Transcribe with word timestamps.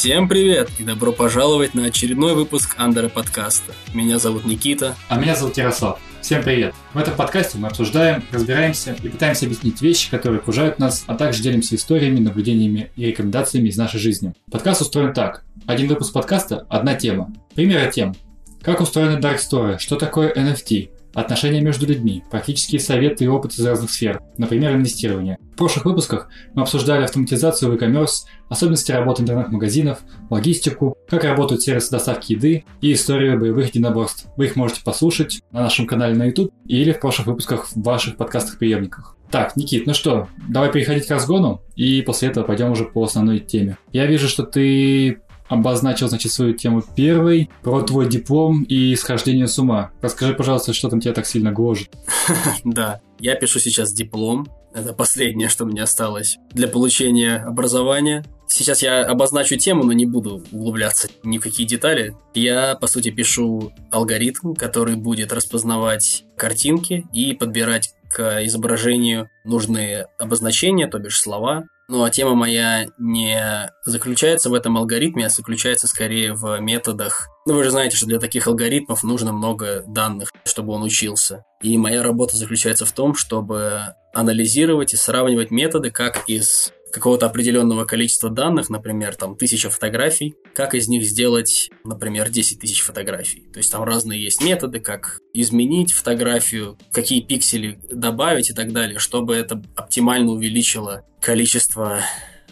Всем 0.00 0.30
привет 0.30 0.70
и 0.78 0.82
добро 0.82 1.12
пожаловать 1.12 1.74
на 1.74 1.84
очередной 1.84 2.34
выпуск 2.34 2.74
Андера 2.78 3.10
подкаста. 3.10 3.74
Меня 3.92 4.18
зовут 4.18 4.46
Никита. 4.46 4.96
А 5.10 5.18
меня 5.18 5.36
зовут 5.36 5.58
Ярослав. 5.58 6.00
Всем 6.22 6.42
привет! 6.42 6.74
В 6.94 6.98
этом 6.98 7.14
подкасте 7.16 7.58
мы 7.58 7.68
обсуждаем, 7.68 8.24
разбираемся 8.32 8.96
и 9.02 9.10
пытаемся 9.10 9.44
объяснить 9.44 9.82
вещи, 9.82 10.10
которые 10.10 10.40
окружают 10.40 10.78
нас, 10.78 11.04
а 11.06 11.16
также 11.16 11.42
делимся 11.42 11.74
историями, 11.74 12.18
наблюдениями 12.18 12.90
и 12.96 13.08
рекомендациями 13.08 13.68
из 13.68 13.76
нашей 13.76 14.00
жизни. 14.00 14.32
Подкаст 14.50 14.80
устроен 14.80 15.12
так. 15.12 15.44
Один 15.66 15.86
выпуск 15.88 16.14
подкаста– 16.14 16.66
одна 16.70 16.94
тема. 16.94 17.30
Примеры 17.54 17.92
тем. 17.92 18.14
Как 18.62 18.80
устроена 18.80 19.18
Dark 19.18 19.36
Story? 19.36 19.78
Что 19.78 19.96
такое 19.96 20.32
NFT? 20.32 20.88
Отношения 21.14 21.60
между 21.60 21.86
людьми, 21.86 22.22
практические 22.30 22.80
советы 22.80 23.24
и 23.24 23.28
опыт 23.28 23.52
из 23.52 23.64
разных 23.64 23.90
сфер, 23.90 24.20
например, 24.38 24.74
инвестирование. 24.74 25.38
В 25.54 25.56
прошлых 25.56 25.84
выпусках 25.84 26.28
мы 26.54 26.62
обсуждали 26.62 27.04
автоматизацию 27.04 27.70
в 27.70 27.74
e-commerce, 27.74 28.26
особенности 28.48 28.92
работы 28.92 29.22
интернет-магазинов, 29.22 29.98
логистику, 30.30 30.96
как 31.08 31.24
работают 31.24 31.62
сервисы 31.62 31.90
доставки 31.90 32.32
еды 32.32 32.64
и 32.80 32.92
историю 32.92 33.38
боевых 33.38 33.68
единоборств. 33.68 34.26
Вы 34.36 34.46
их 34.46 34.56
можете 34.56 34.82
послушать 34.84 35.42
на 35.50 35.62
нашем 35.62 35.86
канале 35.86 36.14
на 36.14 36.26
YouTube 36.26 36.52
или 36.66 36.92
в 36.92 37.00
прошлых 37.00 37.26
выпусках 37.26 37.66
в 37.66 37.82
ваших 37.82 38.16
подкастах-преемниках. 38.16 39.16
Так, 39.30 39.56
Никит, 39.56 39.86
ну 39.86 39.94
что, 39.94 40.28
давай 40.48 40.72
переходить 40.72 41.06
к 41.06 41.10
разгону, 41.10 41.62
и 41.76 42.02
после 42.02 42.28
этого 42.28 42.44
пойдем 42.44 42.72
уже 42.72 42.84
по 42.84 43.04
основной 43.04 43.38
теме. 43.38 43.78
Я 43.92 44.06
вижу, 44.06 44.28
что 44.28 44.42
ты 44.42 45.20
обозначил, 45.50 46.08
значит, 46.08 46.32
свою 46.32 46.54
тему 46.54 46.82
первой, 46.96 47.50
про 47.62 47.82
твой 47.82 48.08
диплом 48.08 48.62
и 48.62 48.94
схождение 48.94 49.48
с 49.48 49.58
ума. 49.58 49.90
Расскажи, 50.00 50.32
пожалуйста, 50.32 50.72
что 50.72 50.88
там 50.88 51.00
тебя 51.00 51.12
так 51.12 51.26
сильно 51.26 51.52
гложет. 51.52 51.90
Да, 52.64 53.00
я 53.18 53.34
пишу 53.34 53.58
сейчас 53.58 53.92
диплом. 53.92 54.46
Это 54.72 54.92
последнее, 54.92 55.48
что 55.48 55.64
мне 55.64 55.82
осталось 55.82 56.38
для 56.52 56.68
получения 56.68 57.36
образования. 57.38 58.24
Сейчас 58.46 58.82
я 58.82 59.02
обозначу 59.04 59.56
тему, 59.56 59.82
но 59.82 59.92
не 59.92 60.06
буду 60.06 60.44
углубляться 60.52 61.08
ни 61.24 61.38
в 61.38 61.42
какие 61.42 61.66
детали. 61.66 62.14
Я, 62.34 62.76
по 62.76 62.86
сути, 62.86 63.10
пишу 63.10 63.72
алгоритм, 63.90 64.54
который 64.54 64.94
будет 64.94 65.32
распознавать 65.32 66.24
картинки 66.36 67.04
и 67.12 67.32
подбирать 67.32 67.92
к 68.08 68.44
изображению 68.44 69.28
нужные 69.44 70.06
обозначения, 70.18 70.86
то 70.86 70.98
бишь 70.98 71.20
слова, 71.20 71.64
ну 71.90 72.04
а 72.04 72.10
тема 72.10 72.34
моя 72.34 72.86
не 72.98 73.70
заключается 73.84 74.48
в 74.48 74.54
этом 74.54 74.78
алгоритме, 74.78 75.26
а 75.26 75.28
заключается 75.28 75.88
скорее 75.88 76.32
в 76.32 76.58
методах. 76.60 77.28
Ну 77.46 77.54
вы 77.54 77.64
же 77.64 77.70
знаете, 77.70 77.96
что 77.96 78.06
для 78.06 78.18
таких 78.18 78.46
алгоритмов 78.46 79.02
нужно 79.02 79.32
много 79.32 79.82
данных, 79.86 80.30
чтобы 80.44 80.72
он 80.72 80.82
учился. 80.82 81.44
И 81.62 81.76
моя 81.76 82.02
работа 82.02 82.36
заключается 82.36 82.86
в 82.86 82.92
том, 82.92 83.14
чтобы 83.14 83.94
анализировать 84.14 84.94
и 84.94 84.96
сравнивать 84.96 85.50
методы 85.50 85.90
как 85.90 86.28
из 86.28 86.72
какого-то 86.90 87.26
определенного 87.26 87.84
количества 87.84 88.30
данных, 88.30 88.70
например, 88.70 89.16
там 89.16 89.36
тысяча 89.36 89.70
фотографий, 89.70 90.34
как 90.54 90.74
из 90.74 90.88
них 90.88 91.04
сделать, 91.04 91.70
например, 91.84 92.30
10 92.30 92.60
тысяч 92.60 92.80
фотографий. 92.82 93.46
То 93.52 93.58
есть 93.58 93.70
там 93.72 93.82
разные 93.82 94.22
есть 94.22 94.42
методы, 94.42 94.80
как 94.80 95.18
изменить 95.32 95.92
фотографию, 95.92 96.78
какие 96.92 97.20
пиксели 97.20 97.80
добавить 97.90 98.50
и 98.50 98.54
так 98.54 98.72
далее, 98.72 98.98
чтобы 98.98 99.34
это 99.34 99.62
оптимально 99.76 100.32
увеличило 100.32 101.04
количество 101.20 102.00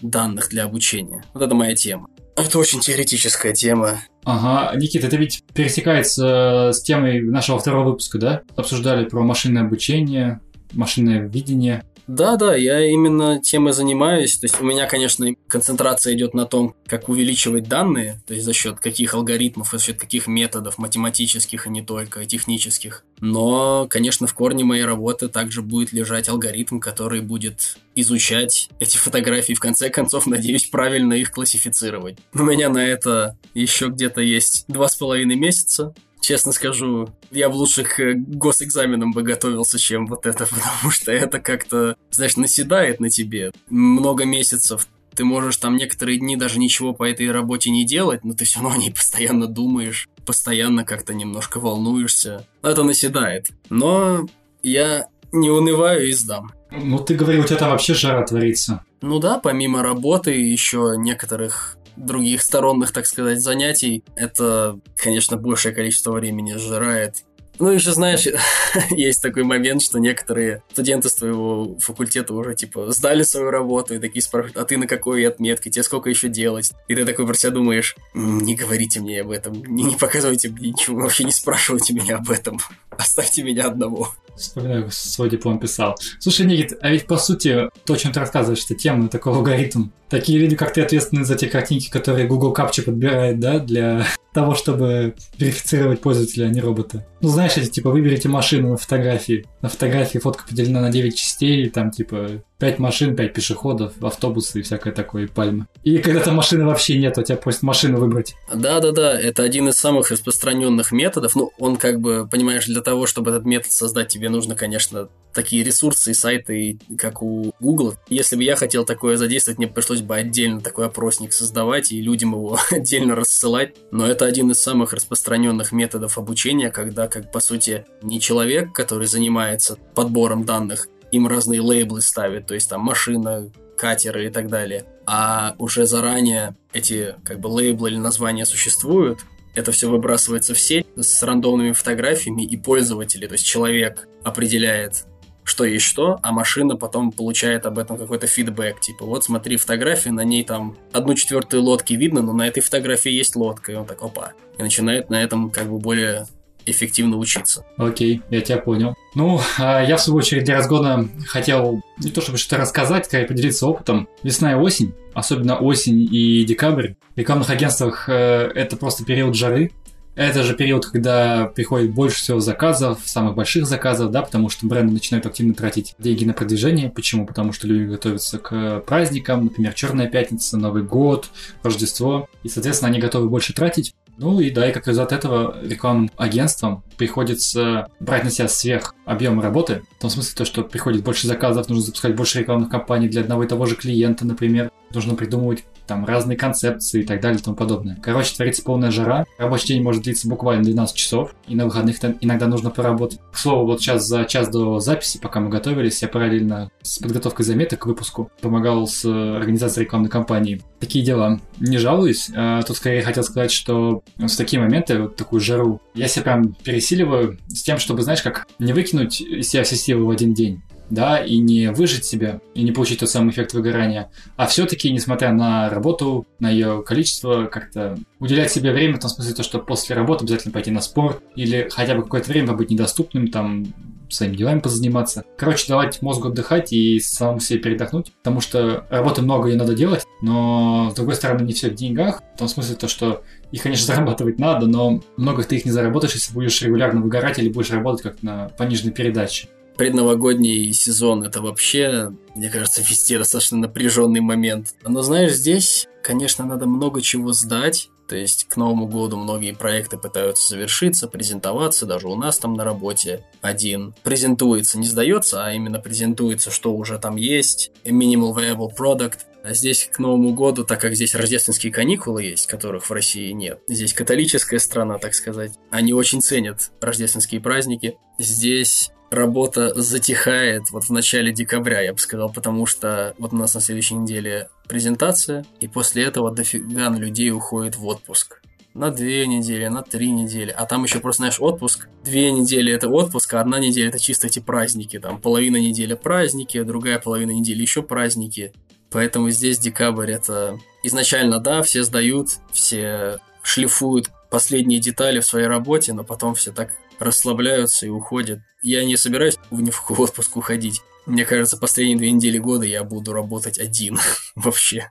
данных 0.02 0.48
для 0.50 0.64
обучения. 0.64 1.24
Вот 1.34 1.42
это 1.42 1.54
моя 1.54 1.74
тема. 1.74 2.08
Это 2.36 2.58
очень 2.58 2.80
теоретическая 2.80 3.52
тема. 3.52 3.98
Ага, 4.24 4.76
Никита, 4.78 5.08
это 5.08 5.16
ведь 5.16 5.42
пересекается 5.54 6.70
с 6.72 6.82
темой 6.82 7.20
нашего 7.20 7.58
второго 7.58 7.90
выпуска, 7.90 8.18
да? 8.18 8.42
Обсуждали 8.54 9.06
про 9.06 9.22
машинное 9.22 9.62
обучение, 9.62 10.40
машинное 10.72 11.26
видение. 11.26 11.82
Да, 12.08 12.36
да, 12.36 12.56
я 12.56 12.80
именно 12.86 13.38
тем 13.38 13.68
и 13.68 13.72
занимаюсь. 13.72 14.38
То 14.38 14.46
есть 14.46 14.60
у 14.62 14.64
меня, 14.64 14.86
конечно, 14.86 15.26
концентрация 15.46 16.14
идет 16.14 16.32
на 16.32 16.46
том, 16.46 16.74
как 16.86 17.10
увеличивать 17.10 17.68
данные, 17.68 18.20
то 18.26 18.32
есть 18.32 18.46
за 18.46 18.54
счет 18.54 18.80
каких 18.80 19.12
алгоритмов, 19.12 19.70
за 19.70 19.78
счет 19.78 20.00
каких 20.00 20.26
методов 20.26 20.78
математических, 20.78 21.66
и 21.66 21.70
не 21.70 21.82
только, 21.82 22.24
технических. 22.24 23.04
Но, 23.20 23.86
конечно, 23.90 24.26
в 24.26 24.32
корне 24.32 24.64
моей 24.64 24.84
работы 24.84 25.28
также 25.28 25.60
будет 25.60 25.92
лежать 25.92 26.30
алгоритм, 26.30 26.78
который 26.78 27.20
будет 27.20 27.76
изучать 27.94 28.70
эти 28.80 28.96
фотографии, 28.96 29.52
в 29.52 29.60
конце 29.60 29.90
концов, 29.90 30.26
надеюсь, 30.26 30.64
правильно 30.64 31.12
их 31.12 31.30
классифицировать. 31.30 32.16
У 32.32 32.38
меня 32.38 32.70
на 32.70 32.86
это 32.86 33.36
еще 33.52 33.88
где-то 33.88 34.22
есть 34.22 34.64
два 34.66 34.88
с 34.88 34.96
половиной 34.96 35.36
месяца. 35.36 35.92
Честно 36.20 36.52
скажу, 36.52 37.10
я 37.30 37.48
в 37.48 37.54
лучших 37.54 38.00
э, 38.00 38.14
госэкзаменам 38.14 39.12
бы 39.12 39.22
готовился, 39.22 39.78
чем 39.78 40.06
вот 40.06 40.26
это, 40.26 40.46
потому 40.50 40.90
что 40.90 41.12
это 41.12 41.40
как-то, 41.40 41.96
знаешь, 42.10 42.36
наседает 42.36 43.00
на 43.00 43.10
тебе. 43.10 43.52
Много 43.68 44.24
месяцев 44.24 44.86
ты 45.14 45.24
можешь 45.24 45.56
там 45.56 45.76
некоторые 45.76 46.18
дни 46.18 46.36
даже 46.36 46.60
ничего 46.60 46.92
по 46.92 47.02
этой 47.02 47.30
работе 47.32 47.70
не 47.70 47.84
делать, 47.84 48.24
но 48.24 48.34
ты 48.34 48.44
все 48.44 48.60
равно 48.60 48.76
о 48.76 48.78
ней 48.78 48.90
постоянно 48.94 49.46
думаешь, 49.48 50.08
постоянно 50.24 50.84
как-то 50.84 51.14
немножко 51.14 51.58
волнуешься. 51.58 52.46
Это 52.62 52.84
наседает. 52.84 53.48
Но 53.68 54.28
я 54.62 55.08
не 55.32 55.50
унываю 55.50 56.08
и 56.08 56.12
сдам. 56.12 56.52
Ну, 56.70 56.98
ты 56.98 57.14
говорил, 57.14 57.40
у 57.40 57.44
тебя 57.44 57.56
там 57.56 57.70
вообще 57.70 57.94
жара 57.94 58.24
творится. 58.26 58.84
Ну 59.00 59.20
да, 59.20 59.38
помимо 59.38 59.82
работы, 59.82 60.32
еще 60.32 60.94
некоторых 60.98 61.77
других 62.04 62.42
сторонных, 62.42 62.92
так 62.92 63.06
сказать, 63.06 63.40
занятий, 63.40 64.04
это, 64.16 64.78
конечно, 64.96 65.36
большее 65.36 65.74
количество 65.74 66.12
времени 66.12 66.54
сжирает. 66.54 67.24
Ну, 67.58 67.70
еще 67.70 67.92
знаешь, 67.92 68.26
есть 68.90 69.22
такой 69.22 69.44
момент, 69.44 69.82
что 69.82 69.98
некоторые 69.98 70.62
студенты 70.72 71.08
с 71.08 71.14
твоего 71.14 71.76
факультета 71.78 72.34
уже, 72.34 72.54
типа, 72.54 72.92
сдали 72.92 73.22
свою 73.22 73.50
работу 73.50 73.94
и 73.94 73.98
такие 73.98 74.22
спрашивают, 74.22 74.56
а 74.56 74.64
ты 74.64 74.76
на 74.76 74.86
какой 74.86 75.26
отметке, 75.26 75.70
тебе 75.70 75.82
сколько 75.82 76.08
еще 76.08 76.28
делать? 76.28 76.72
И 76.88 76.94
ты 76.94 77.04
такой 77.04 77.26
про 77.26 77.34
себя 77.34 77.50
думаешь, 77.50 77.96
не 78.14 78.54
говорите 78.54 79.00
мне 79.00 79.22
об 79.22 79.30
этом, 79.30 79.64
не, 79.64 79.84
не 79.84 79.96
показывайте 79.96 80.48
мне 80.48 80.70
ничего, 80.70 81.00
вообще 81.00 81.24
не 81.24 81.32
спрашивайте 81.32 81.94
меня 81.94 82.16
об 82.16 82.30
этом, 82.30 82.58
оставьте 82.90 83.42
меня 83.42 83.66
одного. 83.66 84.12
Вспоминаю, 84.38 84.88
свой 84.92 85.30
диплом 85.30 85.58
писал. 85.58 85.96
Слушай, 86.20 86.46
Никит, 86.46 86.78
а 86.80 86.90
ведь 86.90 87.06
по 87.06 87.18
сути, 87.18 87.70
то, 87.84 87.96
чем 87.96 88.12
ты 88.12 88.20
рассказываешь, 88.20 88.64
это 88.64 88.74
тема, 88.76 89.08
такой 89.08 89.32
алгоритм. 89.32 89.88
Такие 90.08 90.38
люди, 90.38 90.56
как 90.56 90.72
ты, 90.72 90.80
ответственны 90.80 91.24
за 91.24 91.34
те 91.34 91.48
картинки, 91.48 91.90
которые 91.90 92.26
Google 92.26 92.54
Captcha 92.54 92.82
подбирает, 92.82 93.40
да, 93.40 93.58
для 93.58 94.06
того, 94.32 94.54
чтобы 94.54 95.14
верифицировать 95.36 96.00
пользователя, 96.00 96.46
а 96.46 96.48
не 96.50 96.60
робота. 96.60 97.04
Ну, 97.20 97.28
знаешь, 97.28 97.47
эти, 97.56 97.70
типа, 97.70 97.90
выберите 97.90 98.28
машину 98.28 98.70
на 98.70 98.76
фотографии. 98.76 99.46
На 99.62 99.68
фотографии 99.68 100.18
фотка 100.18 100.46
поделена 100.46 100.80
на 100.80 100.90
9 100.90 101.16
частей, 101.16 101.70
там, 101.70 101.90
типа, 101.90 102.42
5 102.58 102.78
машин, 102.80 103.14
5 103.14 103.32
пешеходов, 103.32 103.92
автобусы 104.02 104.60
и 104.60 104.62
всякое 104.62 104.92
такое, 104.92 105.24
и 105.24 105.26
пальмы. 105.26 105.66
И 105.84 105.98
когда 105.98 106.20
там 106.20 106.34
машины 106.34 106.64
вообще 106.64 106.98
нет, 106.98 107.16
у 107.16 107.22
тебя 107.22 107.36
просят 107.36 107.62
машину 107.62 107.98
выбрать. 107.98 108.34
Да-да-да, 108.52 109.18
это 109.18 109.44
один 109.44 109.68
из 109.68 109.76
самых 109.76 110.10
распространенных 110.10 110.90
методов. 110.90 111.36
Ну, 111.36 111.52
он 111.58 111.76
как 111.76 112.00
бы, 112.00 112.28
понимаешь, 112.28 112.66
для 112.66 112.80
того, 112.80 113.06
чтобы 113.06 113.30
этот 113.30 113.44
метод 113.44 113.70
создать, 113.70 114.08
тебе 114.08 114.28
нужно, 114.28 114.56
конечно, 114.56 115.08
такие 115.32 115.62
ресурсы 115.62 116.10
и 116.10 116.14
сайты, 116.14 116.80
как 116.98 117.22
у 117.22 117.52
Google. 117.60 117.94
Если 118.08 118.34
бы 118.34 118.42
я 118.42 118.56
хотел 118.56 118.84
такое 118.84 119.16
задействовать, 119.16 119.58
мне 119.58 119.68
пришлось 119.68 120.00
бы 120.00 120.16
отдельно 120.16 120.60
такой 120.60 120.86
опросник 120.86 121.32
создавать 121.32 121.92
и 121.92 122.00
людям 122.00 122.32
его 122.32 122.58
отдельно 122.72 123.14
рассылать. 123.14 123.76
Но 123.92 124.04
это 124.04 124.24
один 124.24 124.50
из 124.50 124.60
самых 124.60 124.92
распространенных 124.92 125.70
методов 125.70 126.18
обучения, 126.18 126.70
когда, 126.70 127.06
как 127.06 127.30
по 127.30 127.38
сути, 127.38 127.84
не 128.02 128.20
человек, 128.20 128.72
который 128.72 129.06
занимается 129.06 129.76
подбором 129.94 130.44
данных, 130.44 130.88
им 131.12 131.26
разные 131.26 131.60
лейблы 131.60 132.00
ставят, 132.00 132.46
то 132.46 132.54
есть 132.54 132.68
там 132.68 132.80
машина, 132.82 133.50
катеры 133.76 134.26
и 134.26 134.30
так 134.30 134.48
далее. 134.48 134.84
А 135.06 135.54
уже 135.58 135.86
заранее 135.86 136.56
эти 136.72 137.14
как 137.24 137.40
бы 137.40 137.48
лейблы 137.48 137.90
или 137.90 137.96
названия 137.96 138.44
существуют, 138.44 139.20
это 139.54 139.72
все 139.72 139.88
выбрасывается 139.88 140.54
в 140.54 140.60
сеть 140.60 140.86
с 140.96 141.22
рандомными 141.22 141.72
фотографиями, 141.72 142.42
и 142.42 142.56
пользователи, 142.56 143.26
то 143.26 143.32
есть 143.32 143.46
человек 143.46 144.06
определяет, 144.22 145.04
что 145.44 145.64
есть 145.64 145.84
что, 145.86 146.20
а 146.22 146.30
машина 146.30 146.76
потом 146.76 147.10
получает 147.10 147.64
об 147.64 147.78
этом 147.78 147.96
какой-то 147.96 148.26
фидбэк. 148.26 148.80
Типа, 148.80 149.06
вот 149.06 149.24
смотри, 149.24 149.56
фотография, 149.56 150.10
на 150.10 150.22
ней 150.22 150.44
там 150.44 150.76
одну 150.92 151.14
четвертую 151.14 151.62
лодки 151.62 151.94
видно, 151.94 152.20
но 152.20 152.34
на 152.34 152.46
этой 152.46 152.60
фотографии 152.60 153.10
есть 153.10 153.34
лодка. 153.34 153.72
И 153.72 153.74
он 153.74 153.86
так, 153.86 154.02
опа. 154.02 154.32
И 154.58 154.62
начинает 154.62 155.08
на 155.08 155.22
этом 155.22 155.50
как 155.50 155.70
бы 155.70 155.78
более 155.78 156.26
эффективно 156.70 157.16
учиться. 157.16 157.64
Окей, 157.76 158.22
я 158.30 158.40
тебя 158.40 158.58
понял. 158.58 158.94
Ну, 159.14 159.40
а 159.58 159.82
я 159.82 159.96
в 159.96 160.00
свою 160.00 160.18
очередь 160.18 160.44
для 160.44 160.56
разгона 160.56 161.08
хотел 161.26 161.80
не 161.98 162.10
то 162.10 162.20
чтобы 162.20 162.38
что-то 162.38 162.62
рассказать, 162.62 163.06
скорее 163.06 163.26
поделиться 163.26 163.66
опытом. 163.66 164.08
Весна 164.22 164.52
и 164.52 164.54
осень, 164.54 164.94
особенно 165.14 165.58
осень 165.58 166.08
и 166.10 166.44
декабрь. 166.44 166.94
В 167.14 167.18
рекламных 167.18 167.50
агентствах 167.50 168.08
э, 168.08 168.50
это 168.54 168.76
просто 168.76 169.04
период 169.04 169.34
жары, 169.34 169.72
это 170.18 170.42
же 170.42 170.56
период, 170.56 170.84
когда 170.84 171.46
приходит 171.46 171.94
больше 171.94 172.16
всего 172.16 172.40
заказов, 172.40 172.98
самых 173.04 173.36
больших 173.36 173.66
заказов, 173.66 174.10
да, 174.10 174.22
потому 174.22 174.48
что 174.48 174.66
бренды 174.66 174.92
начинают 174.92 175.26
активно 175.26 175.54
тратить 175.54 175.94
деньги 176.00 176.24
на 176.24 176.32
продвижение. 176.32 176.90
Почему? 176.90 177.24
Потому 177.24 177.52
что 177.52 177.68
люди 177.68 177.88
готовятся 177.88 178.40
к 178.40 178.80
праздникам, 178.80 179.44
например, 179.44 179.74
Черная 179.74 180.08
пятница, 180.08 180.56
Новый 180.56 180.82
год, 180.82 181.30
Рождество, 181.62 182.28
и, 182.42 182.48
соответственно, 182.48 182.90
они 182.90 182.98
готовы 182.98 183.28
больше 183.28 183.52
тратить. 183.52 183.94
Ну 184.18 184.40
и 184.40 184.50
да, 184.50 184.68
и 184.68 184.72
как 184.72 184.88
результат 184.88 185.12
этого 185.12 185.56
рекламным 185.62 186.10
агентствам 186.16 186.82
приходится 186.96 187.88
брать 188.00 188.24
на 188.24 188.30
себя 188.30 188.48
сверх 188.48 188.96
объем 189.04 189.40
работы. 189.40 189.82
В 189.96 190.00
том 190.00 190.10
смысле, 190.10 190.34
то, 190.36 190.44
что 190.44 190.64
приходит 190.64 191.04
больше 191.04 191.28
заказов, 191.28 191.68
нужно 191.68 191.84
запускать 191.84 192.16
больше 192.16 192.40
рекламных 192.40 192.68
кампаний 192.68 193.08
для 193.08 193.20
одного 193.20 193.44
и 193.44 193.48
того 193.48 193.66
же 193.66 193.76
клиента, 193.76 194.26
например. 194.26 194.72
Нужно 194.92 195.14
придумывать 195.14 195.64
там 195.88 196.04
разные 196.04 196.36
концепции 196.36 197.02
и 197.02 197.04
так 197.04 197.20
далее 197.20 197.40
и 197.40 197.42
тому 197.42 197.56
подобное. 197.56 197.98
Короче, 198.00 198.34
творится 198.36 198.62
полная 198.62 198.90
жара, 198.90 199.26
рабочий 199.38 199.68
день 199.68 199.82
может 199.82 200.02
длиться 200.02 200.28
буквально 200.28 200.62
12 200.62 200.94
часов, 200.94 201.34
и 201.48 201.56
на 201.56 201.64
выходных 201.64 201.96
иногда 202.20 202.46
нужно 202.46 202.70
поработать. 202.70 203.18
К 203.32 203.38
слову, 203.38 203.66
вот 203.66 203.80
сейчас 203.80 204.06
за 204.06 204.24
час 204.26 204.48
до 204.48 204.78
записи, 204.78 205.18
пока 205.18 205.40
мы 205.40 205.48
готовились, 205.48 206.00
я 206.02 206.08
параллельно 206.08 206.70
с 206.82 206.98
подготовкой 206.98 207.46
заметок 207.46 207.80
к 207.80 207.86
выпуску 207.86 208.30
помогал 208.40 208.86
с 208.86 209.04
организацией 209.04 209.86
рекламной 209.86 210.10
кампании. 210.10 210.62
Такие 210.78 211.04
дела. 211.04 211.40
Не 211.58 211.78
жалуюсь, 211.78 212.30
а 212.36 212.62
тут 212.62 212.76
скорее 212.76 213.02
хотел 213.02 213.24
сказать, 213.24 213.50
что 213.50 214.02
в 214.16 214.36
такие 214.36 214.60
моменты, 214.60 215.00
вот 215.00 215.16
такую 215.16 215.40
жару, 215.40 215.80
я 215.94 216.06
себя 216.06 216.24
прям 216.24 216.52
пересиливаю 216.52 217.38
с 217.48 217.62
тем, 217.62 217.78
чтобы, 217.78 218.02
знаешь, 218.02 218.22
как 218.22 218.46
не 218.58 218.72
выкинуть 218.72 219.20
из 219.20 219.48
себя 219.48 219.64
все 219.64 219.76
силы 219.76 220.04
в 220.04 220.10
один 220.10 220.34
день 220.34 220.62
да, 220.90 221.18
и 221.18 221.38
не 221.38 221.70
выжить 221.70 222.04
себя, 222.04 222.40
и 222.54 222.62
не 222.62 222.72
получить 222.72 223.00
тот 223.00 223.10
самый 223.10 223.30
эффект 223.30 223.52
выгорания, 223.54 224.10
а 224.36 224.46
все-таки, 224.46 224.92
несмотря 224.92 225.32
на 225.32 225.68
работу, 225.70 226.26
на 226.38 226.50
ее 226.50 226.82
количество, 226.82 227.46
как-то 227.46 227.98
уделять 228.18 228.50
себе 228.50 228.72
время, 228.72 228.96
в 228.96 229.00
том 229.00 229.10
смысле, 229.10 229.34
то, 229.34 229.42
что 229.42 229.58
после 229.58 229.96
работы 229.96 230.24
обязательно 230.24 230.52
пойти 230.52 230.70
на 230.70 230.80
спорт, 230.80 231.22
или 231.34 231.68
хотя 231.70 231.94
бы 231.94 232.02
какое-то 232.02 232.30
время 232.30 232.52
быть 232.52 232.70
недоступным, 232.70 233.28
там, 233.28 233.66
своими 234.10 234.36
делами 234.36 234.60
позаниматься. 234.60 235.24
Короче, 235.36 235.68
давать 235.68 236.00
мозгу 236.02 236.28
отдыхать 236.28 236.72
и 236.72 236.98
самому 236.98 237.40
себе 237.40 237.58
передохнуть, 237.58 238.12
потому 238.22 238.40
что 238.40 238.86
работы 238.90 239.22
много 239.22 239.50
и 239.50 239.56
надо 239.56 239.74
делать, 239.74 240.04
но, 240.22 240.88
с 240.90 240.94
другой 240.94 241.14
стороны, 241.14 241.42
не 241.42 241.52
все 241.52 241.68
в 241.68 241.74
деньгах, 241.74 242.22
в 242.34 242.38
том 242.38 242.48
смысле, 242.48 242.76
то, 242.76 242.88
что 242.88 243.22
их, 243.52 243.62
конечно, 243.62 243.86
зарабатывать 243.94 244.38
надо, 244.38 244.66
но 244.66 245.00
много 245.16 245.42
ты 245.42 245.56
их 245.56 245.64
не 245.64 245.70
заработаешь, 245.70 246.14
если 246.14 246.32
будешь 246.32 246.60
регулярно 246.62 247.00
выгорать 247.00 247.38
или 247.38 247.50
будешь 247.50 247.70
работать 247.70 248.02
как 248.02 248.22
на 248.22 248.48
пониженной 248.56 248.92
передаче 248.92 249.48
предновогодний 249.78 250.72
сезон 250.72 251.22
это 251.22 251.40
вообще, 251.40 252.12
мне 252.34 252.50
кажется, 252.50 252.82
везде 252.82 253.16
достаточно 253.16 253.56
напряженный 253.56 254.20
момент. 254.20 254.74
Но 254.84 255.02
знаешь, 255.02 255.32
здесь, 255.32 255.86
конечно, 256.02 256.44
надо 256.44 256.66
много 256.66 257.00
чего 257.00 257.32
сдать. 257.32 257.88
То 258.08 258.16
есть 258.16 258.48
к 258.48 258.56
Новому 258.56 258.86
году 258.86 259.16
многие 259.18 259.52
проекты 259.52 259.98
пытаются 259.98 260.48
завершиться, 260.48 261.08
презентоваться, 261.08 261.84
даже 261.84 262.08
у 262.08 262.16
нас 262.16 262.38
там 262.38 262.54
на 262.54 262.64
работе 262.64 263.26
один 263.42 263.94
презентуется, 264.02 264.78
не 264.78 264.86
сдается, 264.86 265.44
а 265.44 265.52
именно 265.52 265.78
презентуется, 265.78 266.50
что 266.50 266.74
уже 266.74 266.98
там 266.98 267.16
есть, 267.16 267.70
minimal 267.84 268.34
viable 268.34 268.70
product. 268.76 269.18
А 269.44 269.52
здесь 269.52 269.88
к 269.92 269.98
Новому 269.98 270.32
году, 270.34 270.64
так 270.64 270.80
как 270.80 270.96
здесь 270.96 271.14
рождественские 271.14 271.70
каникулы 271.70 272.24
есть, 272.24 272.46
которых 272.46 272.88
в 272.88 272.92
России 272.92 273.30
нет, 273.30 273.60
здесь 273.68 273.92
католическая 273.92 274.58
страна, 274.58 274.98
так 274.98 275.14
сказать, 275.14 275.52
они 275.70 275.92
очень 275.92 276.22
ценят 276.22 276.72
рождественские 276.80 277.40
праздники. 277.40 277.98
Здесь 278.18 278.90
работа 279.10 279.72
затихает 279.80 280.70
вот 280.70 280.84
в 280.84 280.90
начале 280.90 281.32
декабря, 281.32 281.80
я 281.80 281.92
бы 281.92 281.98
сказал, 281.98 282.30
потому 282.30 282.66
что 282.66 283.14
вот 283.18 283.32
у 283.32 283.36
нас 283.36 283.54
на 283.54 283.60
следующей 283.60 283.94
неделе 283.94 284.50
презентация, 284.66 285.44
и 285.60 285.68
после 285.68 286.04
этого 286.04 286.30
дофига 286.30 286.90
людей 286.90 287.30
уходит 287.30 287.76
в 287.76 287.86
отпуск. 287.86 288.40
На 288.74 288.90
две 288.90 289.26
недели, 289.26 289.66
на 289.66 289.82
три 289.82 290.10
недели. 290.10 290.54
А 290.56 290.64
там 290.66 290.84
еще 290.84 291.00
просто, 291.00 291.22
знаешь, 291.22 291.40
отпуск. 291.40 291.88
Две 292.04 292.30
недели 292.30 292.72
это 292.72 292.88
отпуск, 292.88 293.34
а 293.34 293.40
одна 293.40 293.58
неделя 293.58 293.88
это 293.88 293.98
чисто 293.98 294.28
эти 294.28 294.38
праздники. 294.38 295.00
Там 295.00 295.20
половина 295.20 295.56
недели 295.56 295.94
праздники, 295.94 296.62
другая 296.62 297.00
половина 297.00 297.32
недели 297.32 297.60
еще 297.60 297.82
праздники. 297.82 298.52
Поэтому 298.90 299.30
здесь 299.30 299.58
декабрь 299.58 300.12
это... 300.12 300.58
Изначально, 300.84 301.40
да, 301.40 301.62
все 301.62 301.82
сдают, 301.82 302.28
все 302.52 303.18
шлифуют 303.42 304.10
последние 304.30 304.78
детали 304.78 305.18
в 305.20 305.26
своей 305.26 305.46
работе, 305.46 305.92
но 305.92 306.04
потом 306.04 306.34
все 306.34 306.52
так 306.52 306.70
расслабляются 306.98 307.86
и 307.86 307.90
уходят. 307.90 308.40
Я 308.62 308.84
не 308.84 308.96
собираюсь 308.96 309.38
в 309.50 309.60
ни 309.60 309.70
в 309.70 310.00
отпуск 310.00 310.36
уходить. 310.36 310.82
Мне 311.06 311.24
кажется, 311.24 311.56
последние 311.56 311.96
две 311.96 312.10
недели 312.10 312.38
года 312.38 312.66
я 312.66 312.84
буду 312.84 313.12
работать 313.12 313.58
один 313.58 313.98
вообще. 314.34 314.90